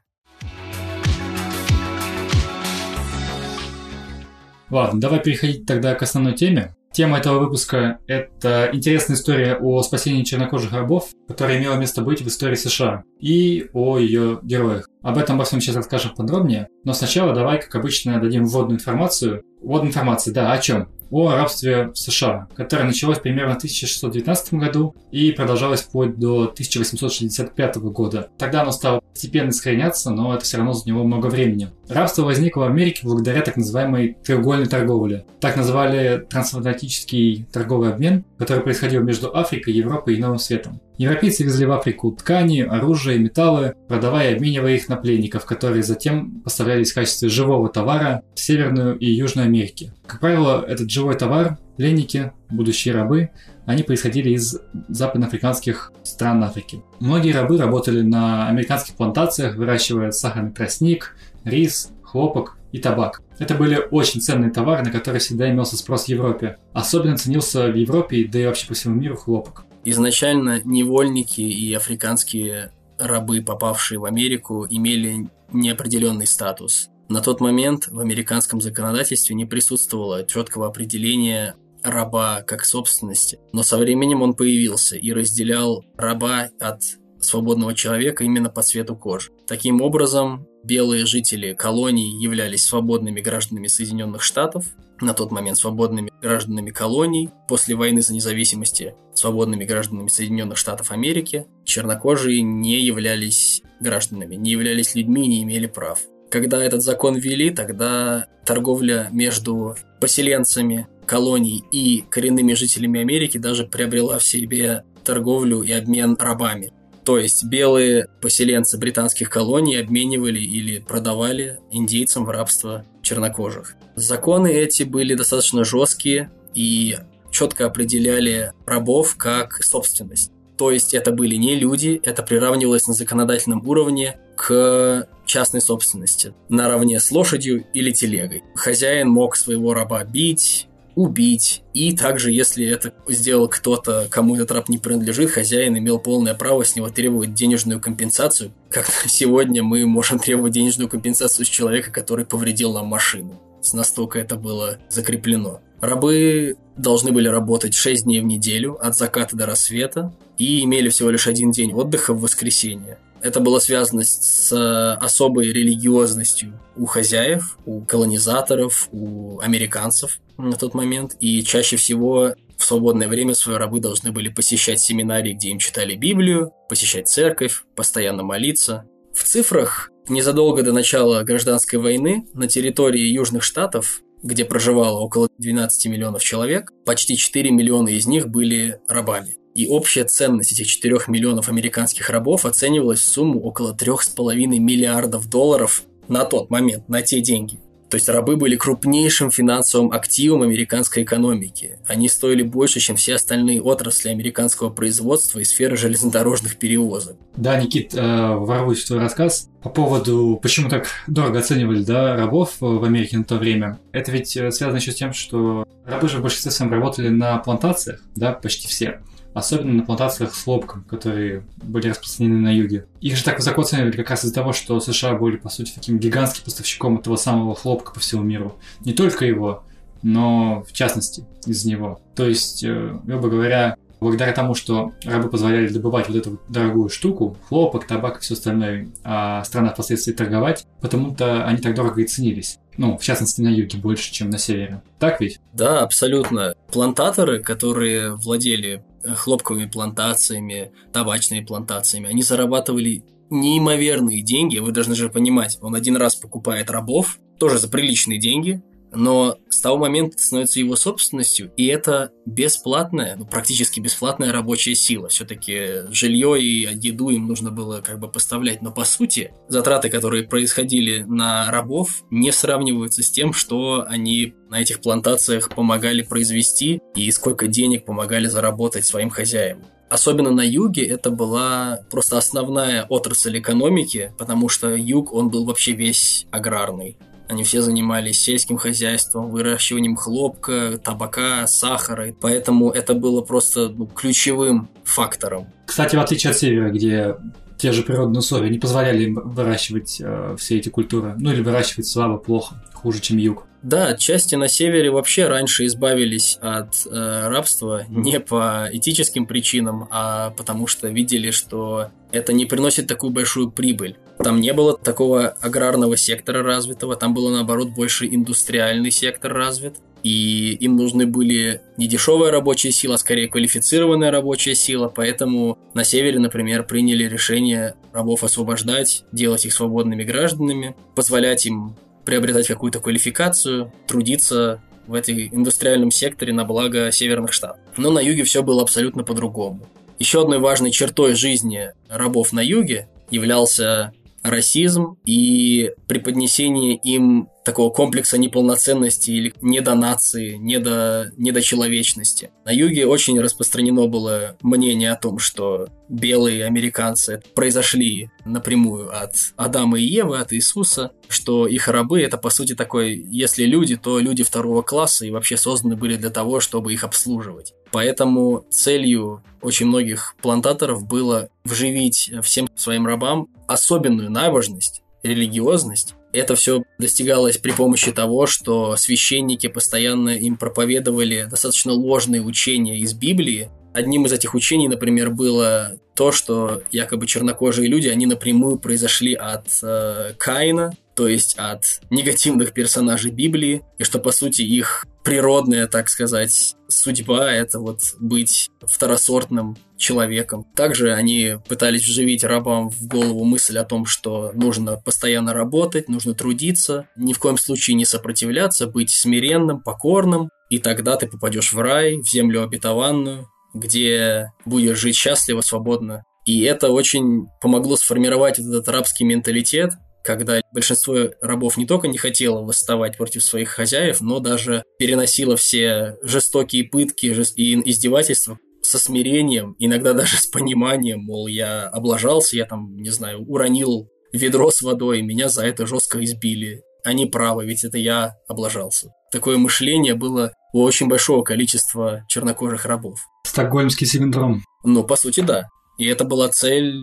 Ладно, 4.70 5.00
давай 5.00 5.22
переходить 5.22 5.66
тогда 5.66 5.96
к 5.96 6.02
основной 6.02 6.34
теме. 6.34 6.76
Тема 6.92 7.20
этого 7.20 7.40
выпуска– 7.40 8.00
это 8.08 8.70
интересная 8.74 9.16
история 9.16 9.56
о 9.56 9.84
спасении 9.84 10.24
чернокожих 10.24 10.74
рабов, 10.74 11.10
которая 11.28 11.60
имела 11.60 11.76
место 11.76 12.02
быть 12.02 12.22
в 12.22 12.28
истории 12.28 12.56
США, 12.56 13.04
и 13.20 13.70
о 13.74 14.00
ее 14.00 14.40
героях. 14.42 14.90
Об 15.04 15.18
этом 15.18 15.38
во 15.38 15.46
всем 15.46 15.62
сейчас 15.62 15.76
расскажем 15.76 16.16
подробнее, 16.16 16.70
но 16.86 16.94
сначала 16.94 17.34
давай, 17.34 17.62
как 17.62 17.76
обычно, 17.76 18.20
дадим 18.20 18.46
вводную 18.46 18.80
информацию. 18.80 19.44
Вводная 19.62 19.90
информация, 19.90 20.34
да, 20.34 20.52
о 20.52 20.58
чем? 20.60 20.88
о 21.12 21.32
рабстве 21.36 21.88
в 21.88 21.96
США, 21.96 22.48
которое 22.56 22.84
началось 22.84 23.20
примерно 23.20 23.54
в 23.54 23.58
1619 23.58 24.54
году 24.56 24.96
и 25.12 25.32
продолжалось 25.32 25.82
вплоть 25.82 26.18
до 26.18 26.44
1865 26.44 27.78
года. 27.78 28.30
Тогда 28.38 28.62
оно 28.62 28.72
стало 28.72 29.00
постепенно 29.00 29.50
искореняться, 29.50 30.10
но 30.12 30.36
это 30.36 30.44
все 30.44 30.58
равно 30.58 30.74
заняло 30.74 31.04
много 31.04 31.28
времени. 31.28 31.70
Рабство 31.88 32.24
возникло 32.24 32.62
в 32.62 32.68
Америке 32.68 33.02
благодаря 33.04 33.42
так 33.42 33.58
называемой 33.58 34.18
треугольной 34.24 34.68
торговле. 34.68 35.26
Так 35.40 35.56
называли 35.56 36.26
трансатлантический 36.30 37.48
торговый 37.52 37.94
обмен, 37.94 38.26
который 38.38 38.64
происходил 38.64 39.04
между 39.04 39.36
Африкой, 39.36 39.74
Европой 39.74 40.16
и 40.16 40.22
Новым 40.22 40.40
Светом. 40.40 40.82
Европейцы 40.98 41.44
везли 41.44 41.66
в 41.66 41.72
Африку 41.72 42.12
ткани, 42.12 42.62
оружие, 42.62 43.20
металлы, 43.20 43.76
продавая 43.88 44.32
и 44.32 44.36
обменивая 44.36 44.76
их 44.76 44.90
на 44.90 44.96
пленников, 44.96 45.46
которые 45.46 45.84
затем 45.84 46.42
поставлялись 46.42 46.92
в 46.92 46.96
качестве 46.96 47.30
живого 47.30 47.70
товара 47.70 48.24
в 48.34 48.40
Северную 48.40 48.98
и 48.98 49.06
Южную 49.06 49.46
Америки. 49.46 49.94
Как 50.08 50.20
правило, 50.20 50.66
этот 50.68 50.90
живой 50.90 51.16
товар, 51.16 51.60
пленники, 51.78 52.32
будущие 52.50 52.96
рабы, 52.96 53.30
они 53.68 53.84
происходили 53.84 54.32
из 54.32 54.60
западноафриканских 54.88 55.92
стран 56.04 56.44
Африки. 56.44 56.82
Многие 57.00 57.34
рабы 57.34 57.58
работали 57.58 58.02
на 58.02 58.48
американских 58.48 58.96
плантациях, 58.96 59.56
выращивая 59.56 60.12
сахарный 60.12 60.52
тростник, 60.52 61.16
рис, 61.44 61.92
хлопок 62.02 62.58
и 62.72 62.80
табак. 62.80 63.22
Это 63.38 63.54
были 63.54 63.80
очень 63.92 64.22
ценные 64.22 64.50
товары, 64.50 64.84
на 64.84 64.92
которые 64.92 65.20
всегда 65.20 65.50
имелся 65.52 65.78
спрос 65.78 66.06
в 66.06 66.10
Европе. 66.10 66.58
Особенно 66.74 67.18
ценился 67.18 67.68
в 67.68 67.76
Европе, 67.76 68.28
да 68.32 68.40
и 68.40 68.46
вообще 68.46 68.68
по 68.68 68.74
всему 68.74 68.96
миру 68.96 69.16
хлопок. 69.16 69.67
Изначально 69.90 70.62
невольники 70.66 71.40
и 71.40 71.74
африканские 71.74 72.74
рабы, 73.00 73.42
попавшие 73.42 74.00
в 74.00 74.04
Америку, 74.04 74.68
имели 74.70 75.30
неопределенный 75.54 76.28
статус. 76.28 76.90
На 77.08 77.22
тот 77.22 77.40
момент 77.40 77.88
в 77.88 77.98
американском 78.02 78.60
законодательстве 78.60 79.34
не 79.34 79.46
присутствовало 79.46 80.26
четкого 80.26 80.68
определения 80.68 81.56
раба 81.84 82.42
как 82.42 82.66
собственности. 82.66 83.40
Но 83.54 83.64
со 83.64 83.78
временем 83.78 84.22
он 84.22 84.34
появился 84.34 84.98
и 84.98 85.14
разделял 85.14 85.86
раба 85.96 86.50
от 86.60 86.82
свободного 87.22 87.74
человека 87.74 88.26
именно 88.26 88.50
по 88.50 88.64
цвету 88.64 88.94
кожи. 88.94 89.32
Таким 89.48 89.82
образом, 89.82 90.46
белые 90.66 91.06
жители 91.06 91.54
колоний 91.54 92.22
являлись 92.22 92.66
свободными 92.66 93.22
гражданами 93.22 93.68
Соединенных 93.68 94.22
Штатов, 94.22 94.66
на 95.02 95.14
тот 95.14 95.32
момент 95.32 95.58
свободными 95.58 96.12
гражданами 96.22 96.72
колоний, 96.72 97.30
после 97.48 97.76
войны 97.76 98.02
за 98.02 98.14
независимости 98.14 98.96
свободными 99.14 99.66
гражданами 99.66 100.08
Соединенных 100.08 100.58
Штатов 100.58 100.92
Америки, 100.92 101.48
чернокожие 101.66 102.42
не 102.42 102.80
являлись 102.82 103.62
гражданами, 103.80 104.36
не 104.36 104.52
являлись 104.52 104.96
людьми, 104.96 105.28
не 105.28 105.44
имели 105.44 105.68
прав. 105.68 106.00
Когда 106.30 106.64
этот 106.64 106.82
закон 106.82 107.16
ввели, 107.16 107.52
тогда 107.52 108.28
торговля 108.46 109.08
между 109.12 109.76
поселенцами 110.02 110.88
колоний 111.06 111.64
и 111.72 112.04
коренными 112.10 112.54
жителями 112.54 113.00
Америки 113.00 113.38
даже 113.38 113.66
приобрела 113.66 114.20
в 114.20 114.26
себе 114.26 114.84
торговлю 115.04 115.62
и 115.62 115.72
обмен 115.72 116.18
рабами. 116.20 116.74
То 117.06 117.18
есть 117.18 117.46
белые 117.46 118.08
поселенцы 118.22 118.78
британских 118.78 119.30
колоний 119.30 119.78
обменивали 119.78 120.40
или 120.40 120.80
продавали 120.80 121.60
индейцам 121.72 122.26
в 122.26 122.30
рабство 122.30 122.86
чернокожих. 123.08 123.76
Законы 123.96 124.52
эти 124.52 124.84
были 124.84 125.16
достаточно 125.16 125.64
жесткие 125.64 126.30
и 126.54 126.98
четко 127.32 127.66
определяли 127.66 128.52
рабов 128.66 129.16
как 129.18 129.64
собственность. 129.64 130.32
То 130.58 130.72
есть 130.72 130.94
это 130.94 131.12
были 131.12 131.36
не 131.36 131.56
люди, 131.56 132.02
это 132.04 132.24
приравнивалось 132.24 132.88
на 132.88 132.94
законодательном 132.94 133.66
уровне 133.68 134.18
к 134.36 135.08
частной 135.26 135.62
собственности, 135.62 136.34
наравне 136.50 137.00
с 137.00 137.12
лошадью 137.12 137.66
или 137.74 137.92
телегой. 137.92 138.44
Хозяин 138.56 139.08
мог 139.08 139.36
своего 139.36 139.74
раба 139.74 140.04
бить, 140.04 140.68
убить. 140.98 141.62
И 141.76 141.96
также, 141.96 142.32
если 142.32 142.66
это 142.66 142.92
сделал 143.08 143.48
кто-то, 143.48 144.08
кому 144.10 144.36
этот 144.36 144.52
раб 144.52 144.68
не 144.68 144.80
принадлежит, 144.80 145.30
хозяин 145.30 145.78
имел 145.78 146.00
полное 146.00 146.34
право 146.34 146.66
с 146.66 146.76
него 146.76 146.90
требовать 146.90 147.36
денежную 147.36 147.80
компенсацию. 147.80 148.52
Как 148.72 148.88
сегодня 149.06 149.62
мы 149.62 149.86
можем 149.86 150.18
требовать 150.18 150.54
денежную 150.54 150.90
компенсацию 150.90 151.46
с 151.46 151.50
человека, 151.50 151.92
который 151.92 152.26
повредил 152.26 152.74
нам 152.74 152.88
машину. 152.88 153.40
Настолько 153.74 154.18
это 154.18 154.38
было 154.38 154.80
закреплено. 154.90 155.62
Рабы 155.82 156.56
должны 156.76 157.12
были 157.12 157.28
работать 157.28 157.76
6 157.76 158.06
дней 158.06 158.22
в 158.22 158.26
неделю 158.26 158.84
от 158.84 158.96
заката 158.96 159.36
до 159.36 159.46
рассвета 159.46 160.12
и 160.40 160.64
имели 160.64 160.90
всего 160.90 161.12
лишь 161.12 161.28
один 161.28 161.52
день 161.52 161.74
отдыха 161.74 162.16
в 162.16 162.22
воскресенье. 162.22 162.98
Это 163.22 163.40
было 163.40 163.60
связано 163.60 164.04
с 164.04 164.96
особой 164.96 165.52
религиозностью 165.52 166.60
у 166.76 166.86
хозяев, 166.86 167.58
у 167.66 167.82
колонизаторов, 167.82 168.90
у 168.92 169.40
американцев 169.40 170.20
на 170.38 170.56
тот 170.56 170.74
момент. 170.74 171.16
И 171.20 171.44
чаще 171.44 171.78
всего 171.78 172.34
в 172.58 172.64
свободное 172.64 173.08
время 173.08 173.34
свои 173.34 173.58
рабы 173.58 173.80
должны 173.80 174.12
были 174.12 174.30
посещать 174.30 174.80
семинарии, 174.80 175.34
где 175.34 175.50
им 175.50 175.60
читали 175.60 175.96
Библию, 175.96 176.52
посещать 176.70 177.08
церковь, 177.08 177.64
постоянно 177.76 178.24
молиться. 178.24 178.86
В 179.14 179.24
цифрах 179.24 179.92
незадолго 180.08 180.64
до 180.64 180.72
начала 180.72 181.24
гражданской 181.24 181.80
войны 181.80 182.26
на 182.34 182.48
территории 182.48 183.08
Южных 183.08 183.44
Штатов 183.44 184.02
где 184.24 184.46
проживало 184.46 185.00
около 185.00 185.30
12 185.38 185.88
миллионов 185.88 186.24
человек, 186.24 186.72
почти 186.86 187.16
4 187.16 187.52
миллиона 187.52 187.90
из 187.90 188.08
них 188.08 188.28
были 188.28 188.80
рабами. 188.88 189.36
И 189.56 189.68
общая 189.68 190.04
ценность 190.04 190.54
этих 190.54 190.68
4 190.68 191.00
миллионов 191.08 191.50
американских 191.50 192.10
рабов 192.10 192.46
оценивалась 192.46 193.00
в 193.00 193.10
сумму 193.10 193.42
около 193.42 193.74
3,5 193.74 194.36
миллиардов 194.60 195.30
долларов 195.30 195.84
на 196.08 196.26
тот 196.26 196.50
момент, 196.50 196.88
на 196.90 197.02
те 197.02 197.22
деньги. 197.22 197.60
То 197.90 197.96
есть 197.96 198.10
рабы 198.10 198.36
были 198.36 198.56
крупнейшим 198.56 199.32
финансовым 199.32 199.92
активом 199.92 200.42
американской 200.42 201.04
экономики. 201.04 201.80
Они 201.88 202.10
стоили 202.10 202.44
больше, 202.44 202.80
чем 202.80 202.96
все 202.96 203.16
остальные 203.16 203.62
отрасли 203.62 204.10
американского 204.10 204.70
производства 204.70 205.40
и 205.40 205.44
сферы 205.44 205.78
железнодорожных 205.78 206.58
перевозок. 206.58 207.16
Да, 207.36 207.60
Никит, 207.60 207.94
э, 207.94 208.36
ворвусь 208.36 208.84
в 208.84 208.88
твой 208.88 209.00
рассказ 209.00 209.50
по 209.62 209.70
поводу, 209.70 210.40
почему 210.42 210.70
так 210.70 210.88
дорого 211.08 211.40
оценивали 211.40 211.84
да, 211.84 212.16
рабов 212.16 212.56
в 212.60 212.84
Америке 212.84 213.18
на 213.18 213.24
то 213.24 213.36
время. 213.36 213.80
Это 213.92 214.12
ведь 214.12 214.36
э, 214.36 214.52
связано 214.52 214.78
еще 214.78 214.92
с 214.92 214.96
тем, 214.96 215.14
что 215.14 215.66
рабы 215.86 216.10
же 216.10 216.18
в 216.18 216.22
большинстве 216.22 216.52
своем 216.52 216.72
работали 216.74 217.10
на 217.10 217.38
плантациях, 217.38 218.02
да, 218.16 218.34
почти 218.34 218.68
все 218.68 219.00
особенно 219.38 219.74
на 219.74 219.84
плантациях 219.84 220.34
с 220.34 220.44
хлопком, 220.44 220.84
которые 220.84 221.44
были 221.58 221.90
распространены 221.90 222.40
на 222.40 222.56
юге. 222.56 222.86
Их 223.02 223.16
же 223.16 223.24
так 223.24 223.38
высоко 223.38 223.64
ценили 223.64 223.92
как 223.92 224.10
раз 224.10 224.26
из-за 224.26 224.34
того, 224.34 224.54
что 224.54 224.80
США 224.80 225.16
были, 225.16 225.38
по 225.38 225.50
сути, 225.50 225.72
таким 225.74 226.00
гигантским 226.00 226.44
поставщиком 226.44 226.98
этого 226.98 227.16
самого 227.16 227.56
хлопка 227.56 227.94
по 227.94 228.00
всему 228.00 228.24
миру. 228.24 228.58
Не 228.82 228.94
только 228.94 229.26
его, 229.26 229.64
но 230.02 230.64
в 230.68 230.74
частности 230.74 231.26
из 231.46 231.66
него. 231.66 232.02
То 232.16 232.28
есть, 232.28 232.64
э, 232.64 232.98
грубо 233.04 233.30
говоря, 233.30 233.78
благодаря 234.00 234.32
тому, 234.32 234.54
что 234.54 234.94
рабы 235.04 235.30
позволяли 235.30 235.68
добывать 235.68 236.08
вот 236.08 236.18
эту 236.18 236.40
дорогую 236.50 236.90
штуку, 236.90 237.38
хлопок, 237.48 237.88
табак 237.88 238.18
и 238.18 238.22
все 238.22 238.34
остальное, 238.34 238.90
а 239.04 239.44
страна 239.44 239.74
впоследствии 239.74 240.14
торговать, 240.14 240.66
потому-то 240.82 241.46
они 241.46 241.62
так 241.62 241.76
дорого 241.76 242.02
и 242.02 242.06
ценились. 242.06 242.60
Ну, 242.78 242.98
в 242.98 243.04
частности, 243.04 243.42
на 243.42 243.48
юге 243.48 243.80
больше, 243.80 244.12
чем 244.12 244.30
на 244.30 244.38
севере. 244.38 244.82
Так 245.00 245.20
ведь? 245.20 245.40
Да, 245.54 245.82
абсолютно. 245.82 246.54
Плантаторы, 246.72 247.42
которые 247.42 248.14
владели 248.14 248.84
хлопковыми 249.16 249.66
плантациями, 249.66 250.72
табачными 250.92 251.46
плантациями. 251.46 252.10
Они 252.10 252.24
зарабатывали 252.24 253.04
неимоверные 253.30 254.22
деньги. 254.22 254.60
Вы 254.60 254.72
должны 254.72 254.96
же 254.96 255.10
понимать, 255.10 255.58
он 255.62 255.76
один 255.76 255.98
раз 255.98 256.16
покупает 256.16 256.70
рабов, 256.70 257.20
тоже 257.40 257.60
за 257.60 257.70
приличные 257.70 258.20
деньги, 258.20 258.62
но 258.92 259.38
с 259.50 259.60
того 259.60 259.78
момента 259.78 260.18
становится 260.18 260.60
его 260.60 260.76
собственностью, 260.76 261.52
и 261.58 261.66
это 261.68 262.12
бесплатная, 262.26 263.16
ну, 263.16 263.26
практически 263.26 263.80
бесплатная 263.80 264.32
рабочая 264.32 264.76
сила. 264.76 265.10
Все-таки 265.10 265.90
жилье 265.90 266.42
и 266.42 266.68
еду 266.74 267.10
им 267.10 267.28
нужно 267.28 267.52
было 267.52 267.82
как 267.82 268.00
бы 268.00 268.08
поставлять, 268.08 268.62
но 268.62 268.72
по 268.72 268.86
сути 268.86 269.34
затраты, 269.48 269.90
которые 269.90 270.24
происходили 270.24 271.04
на 271.04 271.50
рабов, 271.52 272.04
не 272.10 272.32
сравниваются 272.32 273.04
с 273.04 273.10
тем, 273.10 273.34
что 273.34 273.86
они 273.88 274.34
на 274.50 274.62
этих 274.62 274.82
плантациях 274.82 275.50
помогали 275.50 276.02
произвести 276.02 276.82
и 276.96 277.12
сколько 277.12 277.48
денег 277.48 277.86
помогали 277.86 278.28
заработать 278.28 278.86
своим 278.86 279.10
хозяевам. 279.10 279.66
Особенно 279.90 280.32
на 280.32 280.42
юге 280.42 280.86
это 280.86 281.12
была 281.12 281.80
просто 281.90 282.18
основная 282.18 282.86
отрасль 282.90 283.40
экономики, 283.40 284.14
потому 284.18 284.50
что 284.50 284.76
юг, 284.76 285.14
он 285.14 285.30
был 285.30 285.46
вообще 285.46 285.72
весь 285.72 286.28
аграрный. 286.30 286.98
Они 287.28 287.44
все 287.44 287.62
занимались 287.62 288.22
сельским 288.22 288.58
хозяйством, 288.58 289.30
выращиванием 289.32 289.96
хлопка, 289.96 290.80
табака, 290.84 291.46
сахара. 291.48 292.14
Поэтому 292.20 292.70
это 292.70 292.94
было 292.94 293.22
просто 293.22 293.70
ну, 293.70 293.88
ключевым 293.88 294.70
фактором. 294.84 295.48
Кстати, 295.66 295.96
в 295.96 296.00
отличие 296.00 296.32
от 296.32 296.38
севера, 296.38 296.70
где 296.70 297.16
те 297.58 297.72
же 297.72 297.84
природные 297.84 298.20
условия 298.20 298.50
не 298.50 298.60
позволяли 298.60 299.04
им 299.04 299.16
выращивать 299.16 299.98
э, 300.00 300.36
все 300.38 300.58
эти 300.58 300.70
культуры. 300.70 301.16
Ну 301.18 301.32
или 301.32 301.42
выращивать 301.42 301.88
слабо, 301.88 302.18
плохо, 302.18 302.64
хуже, 302.74 303.02
чем 303.02 303.18
юг. 303.18 303.47
Да, 303.64 303.88
отчасти 303.88 304.36
на 304.36 304.48
севере 304.48 304.92
вообще 304.92 305.28
раньше 305.28 305.66
избавились 305.66 306.38
от 306.42 306.86
э, 306.86 307.28
рабства 307.28 307.86
не 307.90 308.20
по 308.20 308.70
этическим 308.72 309.26
причинам, 309.26 309.88
а 309.90 310.32
потому 310.32 310.68
что 310.68 310.88
видели, 310.90 311.32
что 311.32 311.90
это 312.12 312.34
не 312.34 312.46
приносит 312.46 312.88
такую 312.88 313.12
большую 313.12 313.52
прибыль. 313.52 313.98
Там 314.20 314.40
не 314.40 314.54
было 314.54 314.78
такого 314.78 315.28
аграрного 315.28 315.98
сектора 315.98 316.44
развитого, 316.44 316.96
там 316.96 317.14
было 317.14 317.32
наоборот 317.32 317.70
больше 317.70 318.08
индустриальный 318.08 318.92
сектор 318.92 319.34
развит. 319.34 319.76
И 320.04 320.54
им 320.60 320.78
нужны 320.78 321.06
были 321.08 321.62
не 321.76 321.88
дешевая 321.88 322.32
рабочая 322.32 322.72
сила, 322.72 322.96
а 322.96 322.98
скорее 322.98 323.28
квалифицированная 323.28 324.12
рабочая 324.12 324.56
сила, 324.56 324.88
поэтому 324.88 325.58
на 325.74 325.84
севере, 325.84 326.20
например, 326.20 326.64
приняли 326.66 327.06
решение 327.06 327.74
рабов 327.92 328.24
освобождать, 328.24 329.04
делать 329.12 329.46
их 329.46 329.54
свободными 329.54 330.04
гражданами, 330.04 330.76
позволять 330.96 331.46
им 331.48 331.76
приобретать 332.08 332.48
какую-то 332.48 332.80
квалификацию, 332.80 333.74
трудиться 333.86 334.62
в 334.88 334.94
этой 334.94 335.28
индустриальном 335.28 335.92
секторе 335.92 336.32
на 336.32 336.46
благо 336.46 336.90
северных 336.90 337.34
штатов. 337.34 337.60
Но 337.76 337.92
на 337.92 338.00
юге 338.00 338.24
все 338.24 338.44
было 338.44 338.62
абсолютно 338.62 339.04
по-другому. 339.04 339.68
Еще 340.00 340.22
одной 340.22 340.40
важной 340.40 340.72
чертой 340.72 341.16
жизни 341.16 341.74
рабов 341.90 342.32
на 342.32 342.40
юге 342.40 342.88
являлся 343.12 343.92
расизм 344.24 344.96
и 345.04 345.74
преподнесение 345.88 346.78
им 346.78 347.28
такого 347.48 347.70
комплекса 347.70 348.18
неполноценности 348.18 349.10
или 349.10 349.34
недонации, 349.42 350.36
недо, 350.36 351.14
недочеловечности. 351.16 352.30
На 352.44 352.52
юге 352.52 352.86
очень 352.86 353.22
распространено 353.22 353.88
было 353.88 354.36
мнение 354.42 354.92
о 354.92 354.98
том, 354.98 355.18
что 355.18 355.70
белые 355.88 356.44
американцы 356.44 357.24
произошли 357.36 358.10
напрямую 358.26 358.94
от 358.94 359.14
Адама 359.38 359.80
и 359.80 359.86
Евы, 359.86 360.20
от 360.20 360.34
Иисуса, 360.34 360.92
что 361.08 361.48
их 361.48 361.70
рабы 361.70 362.02
это 362.02 362.18
по 362.18 362.30
сути 362.30 362.54
такой, 362.54 362.96
если 362.96 363.46
люди, 363.46 363.78
то 363.78 363.98
люди 364.00 364.26
второго 364.26 364.62
класса 364.62 365.06
и 365.06 365.12
вообще 365.12 365.38
созданы 365.38 365.78
были 365.78 365.96
для 365.96 366.10
того, 366.10 366.42
чтобы 366.42 366.74
их 366.74 366.84
обслуживать. 366.84 367.54
Поэтому 367.72 368.46
целью 368.50 369.24
очень 369.42 369.68
многих 369.68 370.16
плантаторов 370.22 370.86
было 370.86 371.30
вживить 371.46 372.12
всем 372.24 372.50
своим 372.58 372.86
рабам 372.86 373.30
особенную 373.48 374.12
набожность, 374.12 374.82
религиозность. 375.02 375.96
Это 376.18 376.36
все 376.36 376.64
достигалось 376.80 377.38
при 377.38 377.52
помощи 377.52 377.92
того, 377.92 378.26
что 378.26 378.76
священники 378.76 379.48
постоянно 379.48 380.10
им 380.10 380.36
проповедовали 380.36 381.28
достаточно 381.30 381.74
ложные 381.74 382.24
учения 382.24 382.80
из 382.80 382.96
Библии. 382.96 383.52
Одним 383.78 384.08
из 384.08 384.12
этих 384.12 384.34
учений, 384.34 384.68
например, 384.68 385.12
было 385.12 385.74
то, 385.96 386.12
что 386.12 386.64
якобы 386.72 387.06
чернокожие 387.06 387.68
люди, 387.68 387.88
они 387.88 388.08
напрямую 388.08 388.58
произошли 388.58 389.14
от 389.14 389.46
э, 389.62 390.14
Каина, 390.18 390.74
то 390.96 391.08
есть 391.08 391.36
от 391.38 391.64
негативных 391.92 392.54
персонажей 392.54 393.12
Библии, 393.12 393.62
и 393.78 393.84
что, 393.84 394.00
по 394.00 394.12
сути, 394.12 394.42
их 394.42 394.88
природная, 395.04 395.68
так 395.68 395.90
сказать, 395.90 396.56
судьба– 396.68 397.32
это 397.32 397.60
вот 397.60 397.82
быть 398.00 398.50
второсортным 398.66 399.56
человеком. 399.78 400.48
Также 400.56 400.92
они 400.92 401.36
пытались 401.48 401.84
вживить 401.84 402.24
рабам 402.24 402.72
в 402.72 402.88
голову 402.88 403.26
мысль 403.26 403.60
о 403.60 403.64
том, 403.64 403.86
что 403.86 404.32
нужно 404.34 404.82
постоянно 404.84 405.36
работать, 405.36 405.88
нужно 405.88 406.16
трудиться, 406.16 406.88
ни 406.96 407.14
в 407.14 407.20
коем 407.20 407.38
случае 407.38 407.76
не 407.76 407.86
сопротивляться, 407.86 408.66
быть 408.66 408.90
смиренным, 408.90 409.62
покорным, 409.62 410.32
и 410.50 410.58
тогда 410.58 410.96
ты 410.96 411.06
попадешь 411.06 411.54
в 411.54 411.60
рай, 411.60 412.02
в 412.02 412.10
землю 412.10 412.42
обетованную, 412.42 413.28
где 413.60 414.32
будешь 414.46 414.78
жить 414.78 414.96
счастливо, 414.96 415.42
свободно. 415.42 416.04
И 416.26 416.42
это 416.42 416.70
очень 416.72 417.28
помогло 417.42 417.78
сформировать 417.78 418.40
этот 418.40 418.68
рабский 418.68 419.06
менталитет, 419.06 419.72
когда 420.04 420.42
большинство 420.54 420.96
рабов 421.22 421.58
не 421.58 421.66
только 421.66 421.88
не 421.88 421.98
хотело 421.98 422.42
восставать 422.42 422.98
против 422.98 423.24
своих 423.24 423.50
хозяев, 423.50 424.02
но 424.02 424.20
даже 424.20 424.64
переносило 424.80 425.36
все 425.36 425.98
жестокие 426.02 426.64
пытки 426.64 427.08
и 427.08 427.70
издевательства 427.70 428.38
со 428.62 428.80
смирением, 428.80 429.56
иногда 429.60 429.94
даже 429.94 430.18
с 430.18 430.28
пониманием, 430.28 431.02
мол, 431.02 431.28
я 431.28 431.68
облажался, 431.68 432.36
я 432.36 432.46
там, 432.46 432.76
не 432.78 432.90
знаю, 432.90 433.26
уронил 433.26 433.90
ведро 434.12 434.52
с 434.52 434.62
водой, 434.62 435.02
меня 435.02 435.30
за 435.30 435.46
это 435.46 435.66
жестко 435.66 436.04
избили. 436.04 436.64
Они 436.84 437.06
правы, 437.06 437.46
ведь 437.46 437.64
это 437.64 437.78
я 437.78 438.16
облажался. 438.28 438.92
Такое 439.12 439.38
мышление 439.38 439.96
было 439.96 440.34
у 440.54 440.62
очень 440.62 440.88
большого 440.88 441.24
количества 441.24 442.04
чернокожих 442.08 442.66
рабов. 442.66 443.00
Стокгольмский 443.26 443.88
синдром. 443.88 444.44
Ну, 444.64 444.84
по 444.84 444.96
сути, 444.96 445.22
да. 445.22 445.48
И 445.78 445.86
это 445.86 446.04
была 446.04 446.30
цель 446.30 446.82